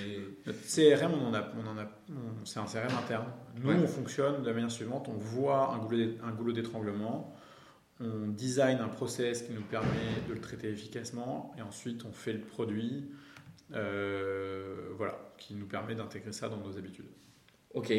Notre 0.44 0.58
CRM, 0.58 1.12
on 1.22 1.28
en 1.28 1.34
a, 1.34 1.52
on 1.56 1.70
en 1.70 1.78
a, 1.78 1.84
on- 2.10 2.44
c'est 2.44 2.58
un 2.58 2.64
CRM 2.66 2.92
interne. 2.98 3.26
Nous, 3.62 3.68
Ouais. 3.70 3.76
on 3.80 3.86
fonctionne 3.86 4.42
de 4.42 4.46
la 4.48 4.52
manière 4.52 4.72
suivante 4.72 5.06
on 5.08 5.12
voit 5.16 5.72
un 5.72 5.78
goulot 6.32 6.50
d'étranglement, 6.52 7.32
on 8.00 8.28
design 8.28 8.78
un 8.78 8.88
process 8.88 9.42
qui 9.42 9.52
nous 9.52 9.62
permet 9.62 9.88
de 10.28 10.34
le 10.34 10.40
traiter 10.40 10.68
efficacement, 10.68 11.54
et 11.58 11.62
ensuite 11.62 12.04
on 12.04 12.12
fait 12.12 12.32
le 12.32 12.40
produit, 12.40 13.10
euh, 13.74 14.88
voilà, 14.96 15.18
qui 15.38 15.54
nous 15.54 15.66
permet 15.66 15.94
d'intégrer 15.94 16.32
ça 16.32 16.48
dans 16.48 16.58
nos 16.58 16.76
habitudes. 16.76 17.06
Ok. 17.74 17.92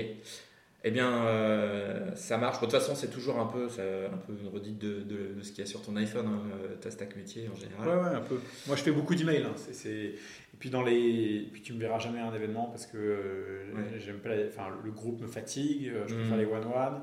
Eh 0.85 0.91
bien, 0.91 1.25
euh, 1.25 2.13
ça 2.15 2.37
marche. 2.37 2.57
de 2.57 2.65
toute 2.65 2.71
façon, 2.71 2.93
c'est 2.93 3.09
toujours 3.09 3.39
un 3.39 3.45
peu, 3.45 3.67
un 3.67 4.17
peu 4.17 4.33
une 4.37 4.49
redite 4.49 4.77
de, 4.79 4.99
de, 4.99 5.41
ce 5.41 5.51
qu'il 5.51 5.59
y 5.59 5.61
a 5.61 5.65
sur 5.65 5.81
ton 5.81 5.95
iPhone, 5.95 6.27
hein, 6.27 6.41
euh, 6.61 6.75
ta 6.75 6.91
stack 6.91 7.15
métier 7.15 7.49
en 7.49 7.55
général. 7.55 7.87
Ouais, 7.87 8.03
ouais, 8.03 8.15
un 8.17 8.21
peu. 8.21 8.37
Moi, 8.67 8.75
je 8.75 8.81
fais 8.81 8.91
beaucoup 8.91 9.15
d'emails. 9.15 9.43
Hein. 9.43 9.55
Et 9.85 10.17
puis, 10.59 10.69
dans 10.69 10.83
les... 10.83 11.47
puis, 11.53 11.61
tu 11.61 11.71
me 11.71 11.79
verras 11.79 11.99
jamais 11.99 12.19
à 12.19 12.27
un 12.27 12.35
événement 12.35 12.65
parce 12.65 12.85
que 12.85 12.97
euh, 12.97 13.99
j'aime 13.99 14.17
pas 14.17 14.31
enfin, 14.45 14.75
le 14.83 14.91
groupe 14.91 15.21
me 15.21 15.27
fatigue, 15.27 15.89
je 16.05 16.15
préfère 16.15 16.35
mmh. 16.35 16.39
les 16.39 16.45
one-one. 16.45 17.01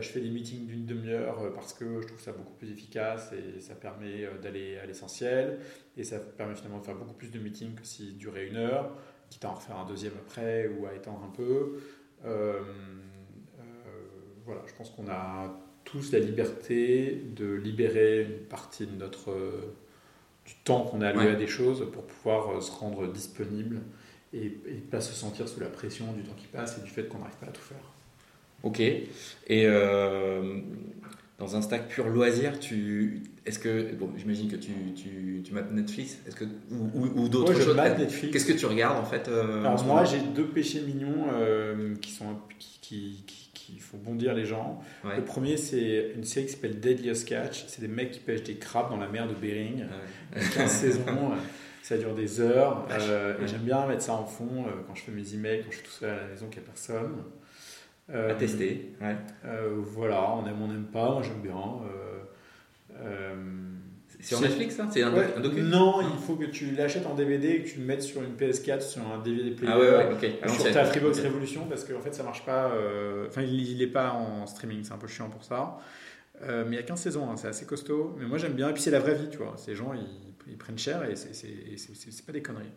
Je 0.00 0.08
fais 0.08 0.20
des 0.20 0.30
meetings 0.30 0.66
d'une 0.66 0.86
demi-heure 0.86 1.52
parce 1.54 1.74
que 1.74 2.00
je 2.00 2.06
trouve 2.06 2.20
ça 2.20 2.32
beaucoup 2.32 2.54
plus 2.54 2.70
efficace 2.70 3.32
et 3.32 3.60
ça 3.60 3.74
permet 3.74 4.26
d'aller 4.42 4.78
à 4.78 4.86
l'essentiel. 4.86 5.58
Et 5.96 6.04
ça 6.04 6.18
permet 6.18 6.54
finalement 6.54 6.78
de 6.78 6.84
faire 6.84 6.96
beaucoup 6.96 7.14
plus 7.14 7.30
de 7.30 7.38
meetings 7.38 7.74
que 7.74 7.84
s'il 7.84 8.16
durait 8.16 8.46
une 8.46 8.56
heure, 8.56 8.96
quitte 9.28 9.44
à 9.44 9.50
en 9.50 9.54
refaire 9.54 9.76
un 9.76 9.86
deuxième 9.86 10.14
après 10.20 10.68
ou 10.68 10.86
à 10.86 10.94
étendre 10.94 11.22
un 11.24 11.34
peu. 11.36 11.78
Euh, 12.24 12.60
voilà, 14.44 14.62
je 14.66 14.74
pense 14.74 14.90
qu'on 14.90 15.08
a 15.08 15.54
tous 15.84 16.12
la 16.12 16.18
liberté 16.18 17.22
de 17.36 17.52
libérer 17.54 18.22
une 18.22 18.46
partie 18.46 18.86
de 18.86 18.96
notre 18.96 19.30
euh, 19.30 19.74
du 20.44 20.54
temps 20.64 20.82
qu'on 20.84 21.00
a 21.00 21.08
alloué 21.08 21.28
à 21.28 21.34
des 21.34 21.46
choses 21.46 21.86
pour 21.92 22.06
pouvoir 22.06 22.50
euh, 22.50 22.60
se 22.60 22.72
rendre 22.72 23.06
disponible 23.12 23.80
et 24.32 24.58
ne 24.66 24.80
pas 24.80 25.00
se 25.00 25.12
sentir 25.12 25.48
sous 25.48 25.60
la 25.60 25.68
pression 25.68 26.12
du 26.12 26.22
temps 26.22 26.34
qui 26.34 26.46
passe 26.46 26.78
et 26.78 26.82
du 26.82 26.90
fait 26.90 27.06
qu'on 27.06 27.18
n'arrive 27.18 27.36
pas 27.36 27.46
à 27.46 27.52
tout 27.52 27.60
faire. 27.60 27.91
Ok. 28.62 28.80
Et 28.80 29.06
euh, 29.50 30.60
dans 31.38 31.56
un 31.56 31.62
stack 31.62 31.88
pur 31.88 32.08
loisir, 32.08 32.58
tu 32.60 33.22
est-ce 33.44 33.58
que 33.58 33.92
bon, 33.94 34.10
j'imagine 34.16 34.48
que 34.48 34.56
tu, 34.56 34.70
tu, 34.94 35.42
tu 35.44 35.52
mates 35.52 35.72
Netflix, 35.72 36.18
est-ce 36.26 36.36
que 36.36 36.44
ou, 36.70 37.06
ou, 37.16 37.28
d'autres 37.28 37.54
choses. 37.54 37.76
Qu'est-ce 38.32 38.46
que 38.46 38.52
tu 38.52 38.66
regardes 38.66 38.98
en 38.98 39.04
fait 39.04 39.28
Alors 39.28 39.84
moi, 39.84 40.04
j'ai 40.04 40.20
deux 40.20 40.46
péchés 40.46 40.80
mignons 40.80 41.26
qui 42.00 42.12
sont 42.12 42.36
qui, 42.80 43.24
qui 43.26 43.42
il 43.74 43.80
faut 43.80 43.96
bondir 43.96 44.34
les 44.34 44.44
gens. 44.44 44.82
Le 45.04 45.22
premier, 45.22 45.56
c'est 45.56 46.12
une 46.14 46.24
série 46.24 46.46
qui 46.46 46.52
s'appelle 46.52 46.80
Deadliest 46.80 47.28
Catch. 47.28 47.64
C'est 47.68 47.80
des 47.80 47.88
mecs 47.88 48.12
qui 48.12 48.20
pêchent 48.20 48.42
des 48.42 48.56
crabes 48.56 48.90
dans 48.90 48.96
la 48.96 49.08
mer 49.08 49.28
de 49.28 49.34
Bering. 49.34 49.84
15 50.54 50.70
saisons. 50.70 51.00
Euh, 51.08 51.36
ça 51.82 51.96
dure 51.96 52.14
des 52.14 52.40
heures. 52.40 52.86
Euh, 52.90 53.34
et 53.42 53.46
j'aime 53.46 53.62
bien 53.62 53.86
mettre 53.86 54.02
ça 54.02 54.14
en 54.14 54.24
fond 54.24 54.64
euh, 54.66 54.70
quand 54.86 54.94
je 54.94 55.02
fais 55.02 55.12
mes 55.12 55.34
emails, 55.34 55.62
quand 55.64 55.70
je 55.70 55.76
suis 55.76 55.86
tout 55.86 55.92
seul 55.92 56.10
à 56.10 56.22
la 56.22 56.28
maison, 56.28 56.46
qu'il 56.46 56.60
n'y 56.60 56.66
a 56.66 56.70
personne. 56.70 57.16
À 58.08 58.34
tester. 58.34 58.92
voilà, 59.78 60.34
on 60.34 60.46
aime, 60.46 60.62
on 60.62 60.68
n'aime 60.68 60.86
pas. 60.86 61.12
Moi, 61.12 61.22
j'aime 61.22 61.42
bien. 61.42 61.60
C'est 64.22 64.36
sur 64.36 64.40
Netflix, 64.40 64.76
ça? 64.76 64.86
C'est 64.90 65.02
un, 65.02 65.10
document 65.40 65.68
Non, 65.68 66.00
il 66.00 66.18
faut 66.24 66.36
que 66.36 66.44
tu 66.44 66.70
l'achètes 66.70 67.06
en 67.06 67.14
DVD 67.14 67.48
et 67.48 67.62
que 67.62 67.68
tu 67.68 67.80
le 67.80 67.84
mettes 67.84 68.02
sur 68.02 68.22
une 68.22 68.36
PS4, 68.36 68.80
sur 68.80 69.02
un 69.10 69.18
DVD 69.18 69.50
player. 69.50 69.72
Ah 69.74 69.80
ouais, 69.80 69.90
ouais, 69.90 70.12
ok. 70.12 70.50
sur 70.50 70.72
ta 70.72 70.84
Freebox 70.84 71.20
Revolution, 71.20 71.66
parce 71.68 71.84
qu'en 71.84 72.00
fait, 72.00 72.14
ça 72.14 72.22
marche 72.22 72.44
pas. 72.44 72.70
Euh, 72.70 73.26
enfin, 73.26 73.42
il 73.42 73.76
n'est 73.78 73.86
pas 73.88 74.12
en 74.12 74.46
streaming, 74.46 74.84
c'est 74.84 74.92
un 74.92 74.98
peu 74.98 75.08
chiant 75.08 75.28
pour 75.28 75.42
ça. 75.42 75.78
Euh, 76.42 76.64
mais 76.64 76.76
il 76.76 76.78
y 76.78 76.82
a 76.82 76.84
15 76.84 77.00
saisons, 77.00 77.28
hein, 77.28 77.36
c'est 77.36 77.48
assez 77.48 77.66
costaud. 77.66 78.14
Mais 78.18 78.26
moi, 78.26 78.38
j'aime 78.38 78.52
bien. 78.52 78.68
Et 78.68 78.72
puis, 78.72 78.82
c'est 78.82 78.92
la 78.92 79.00
vraie 79.00 79.14
vie, 79.14 79.28
tu 79.28 79.38
vois. 79.38 79.54
Ces 79.56 79.74
gens, 79.74 79.92
ils, 79.92 80.31
prennent 80.58 80.78
cher 80.78 81.04
et 81.04 81.16
c'est 81.16 82.26
pas 82.26 82.32
des 82.32 82.42
conneries. 82.42 82.72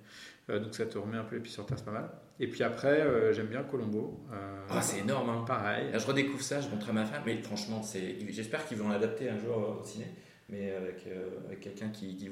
Euh, 0.50 0.60
donc, 0.60 0.76
ça 0.76 0.86
te 0.86 0.98
remet 0.98 1.18
un 1.18 1.24
peu 1.24 1.36
les 1.36 1.42
pieds 1.42 1.54
sur 1.54 1.66
terre, 1.66 1.78
c'est 1.80 1.86
pas 1.86 1.92
mal. 1.92 2.10
Et 2.40 2.48
puis 2.48 2.64
après, 2.64 3.34
j'aime 3.34 3.48
bien 3.48 3.64
Colombo. 3.64 4.26
ah, 4.70 4.82
c'est 4.82 5.00
énorme, 5.00 5.30
hein. 5.30 5.44
Pareil. 5.48 5.88
je 5.94 6.06
redécouvre 6.06 6.44
ça, 6.44 6.62
je 6.62 6.70
montre 6.70 6.90
à 6.90 6.94
ma 6.94 7.06
femme. 7.06 7.24
Mais 7.26 7.42
franchement, 7.42 7.82
j'espère 8.30 8.66
qu'ils 8.68 8.78
vont 8.78 8.90
l'adapter 8.90 9.30
un 9.30 9.40
jour 9.40 9.80
au 9.82 9.84
ciné 9.86 10.06
mais 10.50 10.72
avec, 10.72 11.06
euh, 11.08 11.30
avec 11.46 11.62
quelqu'un 11.62 11.90
qui, 11.90 12.16
qui, 12.16 12.30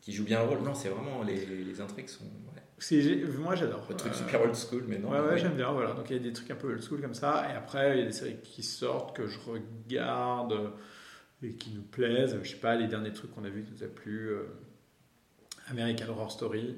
qui, 0.00 0.12
joue 0.12 0.24
bien 0.24 0.40
le 0.40 0.48
rôle. 0.48 0.62
Non, 0.62 0.74
c'est 0.74 0.88
vraiment 0.88 1.22
les, 1.22 1.44
les, 1.46 1.80
intrigues 1.80 2.08
sont. 2.08 2.24
Moi 3.38 3.54
j'adore. 3.54 3.86
Le 3.88 3.96
truc 3.96 4.14
super 4.14 4.42
old 4.42 4.56
school, 4.56 4.84
mais 4.88 4.98
non. 4.98 5.10
Ouais, 5.10 5.20
ouais, 5.20 5.38
j'aime 5.38 5.54
bien. 5.54 5.70
Voilà. 5.72 5.92
Donc 5.92 6.10
il 6.10 6.16
y 6.16 6.18
a 6.18 6.22
des 6.22 6.32
trucs 6.32 6.50
un 6.50 6.56
peu 6.56 6.68
old 6.68 6.82
school 6.82 7.00
comme 7.00 7.14
ça. 7.14 7.46
Et 7.50 7.56
après, 7.56 7.96
il 7.96 8.00
y 8.00 8.02
a 8.02 8.06
des 8.06 8.12
séries 8.12 8.38
qui 8.42 8.62
sortent, 8.62 9.16
que 9.16 9.26
je 9.26 9.38
regarde 9.38 10.72
et 11.42 11.52
qui 11.52 11.70
nous 11.70 11.82
plaisent. 11.82 12.38
Je 12.42 12.48
sais 12.48 12.56
pas, 12.56 12.74
les 12.76 12.88
derniers 12.88 13.12
trucs 13.12 13.34
qu'on 13.34 13.44
a 13.44 13.50
vus 13.50 13.64
qui 13.64 13.72
nous 13.72 13.84
a 13.84 13.88
plu. 13.88 14.28
Euh, 14.30 14.44
American 15.68 16.08
Horror 16.10 16.30
Story, 16.30 16.76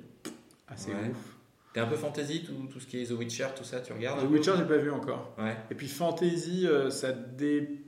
assez 0.68 0.90
ouf. 0.90 1.36
T'es 1.72 1.80
un 1.80 1.86
peu 1.86 1.96
fantasy, 1.96 2.44
tout, 2.44 2.52
tout, 2.70 2.78
ce 2.78 2.86
qui 2.86 3.02
est 3.02 3.06
The 3.06 3.18
Witcher, 3.18 3.48
tout 3.56 3.64
ça, 3.64 3.80
tu 3.80 3.92
regardes 3.92 4.20
The 4.20 4.30
Witcher, 4.30 4.52
j'ai 4.56 4.64
pas 4.64 4.76
vu 4.76 4.90
encore. 4.90 5.34
Ouais. 5.38 5.56
Et 5.70 5.74
puis 5.74 5.88
fantasy, 5.88 6.68
euh, 6.68 6.90
ça 6.90 7.10
dépend 7.12 7.84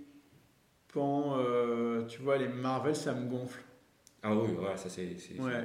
euh, 0.99 2.05
tu 2.07 2.23
vois, 2.23 2.39
les 2.39 2.49
Marvel, 2.49 2.97
ça 2.97 3.13
me 3.15 3.29
gonfle. 3.29 3.61
Ah 4.23 4.35
oui, 4.35 4.51
ouais, 4.53 4.77
ça 4.77 4.89
c'est. 4.89 5.17
Ouais. 5.39 5.65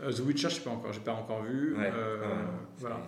The 0.00 0.20
Witcher, 0.20 0.48
je 0.48 0.54
sais 0.56 0.60
pas 0.60 0.70
encore, 0.70 0.92
j'ai 0.92 1.00
pas 1.00 1.12
encore 1.12 1.42
vu. 1.42 1.76
Euh, 1.78 2.44
voilà. 2.78 3.00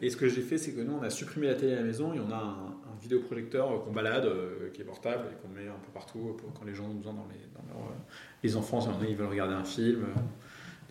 Et 0.00 0.10
ce 0.10 0.16
que 0.16 0.28
j'ai 0.28 0.42
fait, 0.42 0.58
c'est 0.58 0.72
que 0.72 0.80
nous, 0.80 0.94
on 0.94 1.02
a 1.02 1.10
supprimé 1.10 1.46
la 1.46 1.54
télé 1.54 1.72
à 1.72 1.76
la 1.76 1.82
maison 1.82 2.12
et 2.12 2.20
on 2.20 2.30
a 2.30 2.36
un, 2.36 2.81
vidéoprojecteur 3.02 3.84
qu'on 3.84 3.92
balade, 3.92 4.28
qui 4.72 4.80
est 4.80 4.84
portable 4.84 5.24
et 5.30 5.42
qu'on 5.42 5.48
met 5.48 5.68
un 5.68 5.80
peu 5.84 5.92
partout 5.92 6.36
pour 6.38 6.52
quand 6.52 6.64
les 6.64 6.74
gens 6.74 6.84
ont 6.84 6.94
besoin 6.94 7.12
dans 7.14 7.26
les, 7.30 7.40
dans 7.54 7.80
leur, 7.80 7.92
les 8.42 8.56
enfants, 8.56 8.80
ils 9.08 9.16
veulent 9.16 9.28
regarder 9.28 9.54
un 9.54 9.64
film 9.64 10.06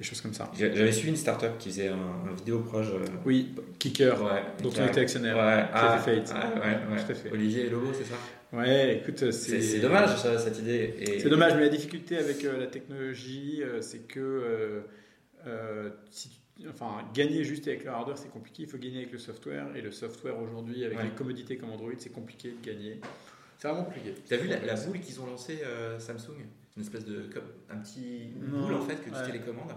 des 0.02 0.08
choses 0.08 0.22
comme 0.22 0.34
ça. 0.34 0.52
J'avais 0.58 0.92
suivi 0.92 1.10
une 1.10 1.16
startup 1.16 1.58
qui 1.60 1.70
faisait 1.70 1.90
un, 1.90 2.34
vidéo 2.36 2.60
proche. 2.60 2.88
Oui, 3.26 3.54
Kicker, 3.78 4.22
ouais, 4.24 4.44
dont 4.64 4.70
on 4.70 4.88
était 4.88 5.02
actionnaire. 5.02 5.36
Ouais, 5.36 5.66
ah, 5.74 5.98
Fate. 6.00 6.34
Ah, 6.36 6.50
ouais, 6.56 6.96
ouais. 6.96 7.32
Olivier 7.32 7.68
et 7.68 7.70
Lobo, 7.70 7.92
c'est 7.94 8.06
ça? 8.06 8.16
Ouais, 8.54 8.98
écoute, 8.98 9.32
c'est. 9.32 9.80
Dommage 9.80 10.18
ça, 10.18 10.38
cette 10.38 10.60
idée. 10.60 11.20
C'est 11.20 11.30
dommage, 11.30 11.54
mais 11.56 11.62
la 11.62 11.70
difficulté 11.70 12.18
avec 12.18 12.44
euh, 12.44 12.60
la 12.60 12.68
technologie, 12.68 13.62
euh, 13.62 13.82
c'est 13.82 14.08
que 14.08 14.84
euh, 15.48 15.90
si 16.10 16.41
enfin, 16.70 17.08
gagner 17.14 17.44
juste 17.44 17.68
avec 17.68 17.84
le 17.84 17.92
hardware, 17.92 18.18
c'est 18.18 18.32
compliqué. 18.32 18.64
Il 18.64 18.70
faut 18.70 18.78
gagner 18.78 19.00
avec 19.00 19.12
le 19.12 19.20
software. 19.20 19.76
Et 19.76 19.82
le 19.82 19.92
software 19.92 20.40
aujourd'hui, 20.40 20.84
avec 20.86 21.02
les 21.04 21.10
commodités 21.10 21.58
comme 21.58 21.72
Android, 21.72 21.92
c'est 21.98 22.12
compliqué 22.12 22.52
de 22.52 22.66
gagner. 22.66 23.00
C'est 23.58 23.68
vraiment 23.68 23.86
compliqué. 23.86 24.14
Tu 24.28 24.34
as 24.34 24.38
vu 24.38 24.48
la, 24.48 24.76
boule 24.76 25.00
qu'ils 25.00 25.20
ont 25.22 25.26
lancée 25.26 25.60
Samsung? 26.00 26.38
Une 26.78 26.84
espèce 26.84 27.06
de. 27.06 27.30
un 27.70 27.78
petit 27.78 28.30
boule 28.36 28.74
en 28.74 28.82
fait 28.82 28.96
que 28.96 29.10
tu 29.10 29.32
télécommandes. 29.32 29.74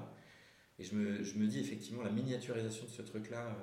Et 0.78 0.82
je 0.82 0.94
me, 0.96 1.22
je 1.22 1.38
me, 1.38 1.46
dis 1.46 1.60
effectivement 1.60 2.02
la 2.02 2.10
miniaturisation 2.10 2.86
de 2.86 2.90
ce 2.90 3.02
truc-là 3.02 3.56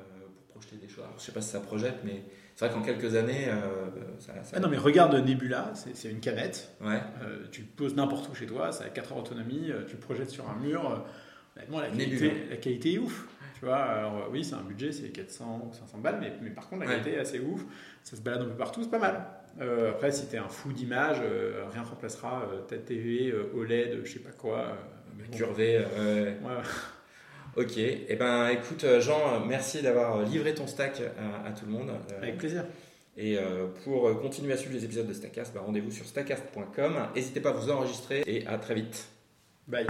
projeter 0.51 0.75
des 0.75 0.87
choses. 0.87 1.05
je 1.17 1.23
sais 1.23 1.31
pas 1.31 1.41
si 1.41 1.49
ça 1.49 1.59
projette, 1.59 1.99
mais 2.03 2.23
c'est 2.55 2.65
vrai 2.65 2.73
qu'en 2.73 2.81
quelques 2.81 3.15
années, 3.15 3.47
euh, 3.47 3.89
ça, 4.19 4.33
Ah 4.53 4.59
non, 4.59 4.69
mais 4.69 4.77
regarde 4.77 5.15
Nebula, 5.15 5.73
c'est 5.73 6.09
une 6.09 6.19
canette. 6.19 6.71
Ouais. 6.81 7.01
Euh, 7.23 7.45
tu 7.51 7.61
le 7.61 7.67
poses 7.67 7.95
n'importe 7.95 8.29
où 8.29 8.35
chez 8.35 8.45
toi, 8.45 8.71
ça 8.71 8.85
a 8.85 8.89
4 8.89 9.13
heures 9.13 9.23
d'autonomie, 9.23 9.71
euh, 9.71 9.83
tu 9.85 9.93
le 9.93 9.99
projettes 9.99 10.29
sur 10.29 10.49
un 10.49 10.55
mur. 10.55 11.05
La 11.55 11.89
qualité, 11.89 12.33
la 12.49 12.57
qualité 12.57 12.93
est 12.93 12.97
ouf. 12.99 13.27
Tu 13.59 13.65
vois, 13.65 13.77
alors, 13.77 14.29
oui, 14.31 14.43
c'est 14.43 14.55
un 14.55 14.63
budget, 14.63 14.91
c'est 14.91 15.09
400 15.09 15.69
ou 15.69 15.73
500 15.73 15.99
balles, 15.99 16.17
mais, 16.19 16.33
mais 16.41 16.49
par 16.49 16.67
contre, 16.67 16.83
la 16.83 16.91
qualité 16.91 17.13
est 17.13 17.19
assez 17.19 17.39
ouf. 17.39 17.63
Ça 18.03 18.15
se 18.15 18.21
balade 18.21 18.41
un 18.41 18.45
peu 18.45 18.55
partout, 18.57 18.81
c'est 18.81 18.89
pas 18.89 18.97
mal. 18.99 19.23
après, 19.89 20.11
si 20.11 20.27
tu 20.27 20.35
es 20.35 20.39
un 20.39 20.47
fou 20.47 20.73
d'image, 20.73 21.17
rien 21.71 21.83
ne 21.83 21.87
remplacera 21.87 22.49
ta 22.67 22.77
TV, 22.77 23.33
OLED, 23.55 24.01
je 24.03 24.11
sais 24.11 24.19
pas 24.19 24.31
quoi. 24.31 24.77
Curvé. 25.31 25.77
ouais. 25.77 26.35
Ok, 27.57 27.77
et 27.77 28.05
eh 28.07 28.15
ben 28.15 28.47
écoute 28.47 28.85
euh, 28.85 29.01
Jean, 29.01 29.45
merci 29.45 29.81
d'avoir 29.81 30.21
livré 30.21 30.53
ton 30.53 30.67
stack 30.67 31.01
à, 31.45 31.51
tout 31.51 31.65
le 31.65 31.71
monde. 31.71 31.89
Euh, 31.89 32.17
Avec 32.21 32.37
plaisir. 32.37 32.65
Et 33.17 33.37
euh, 33.37 33.67
pour 33.83 34.21
continuer 34.21 34.53
à 34.53 34.57
suivre 34.57 34.73
les 34.73 34.85
épisodes 34.85 35.07
de 35.07 35.13
Stackcast, 35.13 35.53
bah, 35.53 35.61
rendez-vous 35.65 35.91
sur 35.91 36.05
stackcast.com. 36.05 36.93
N'hésitez 37.13 37.41
pas 37.41 37.49
à 37.49 37.53
vous 37.53 37.69
enregistrer 37.69 38.23
et 38.25 38.47
à 38.47 38.57
très 38.57 38.75
vite. 38.75 39.09
Bye. 39.67 39.85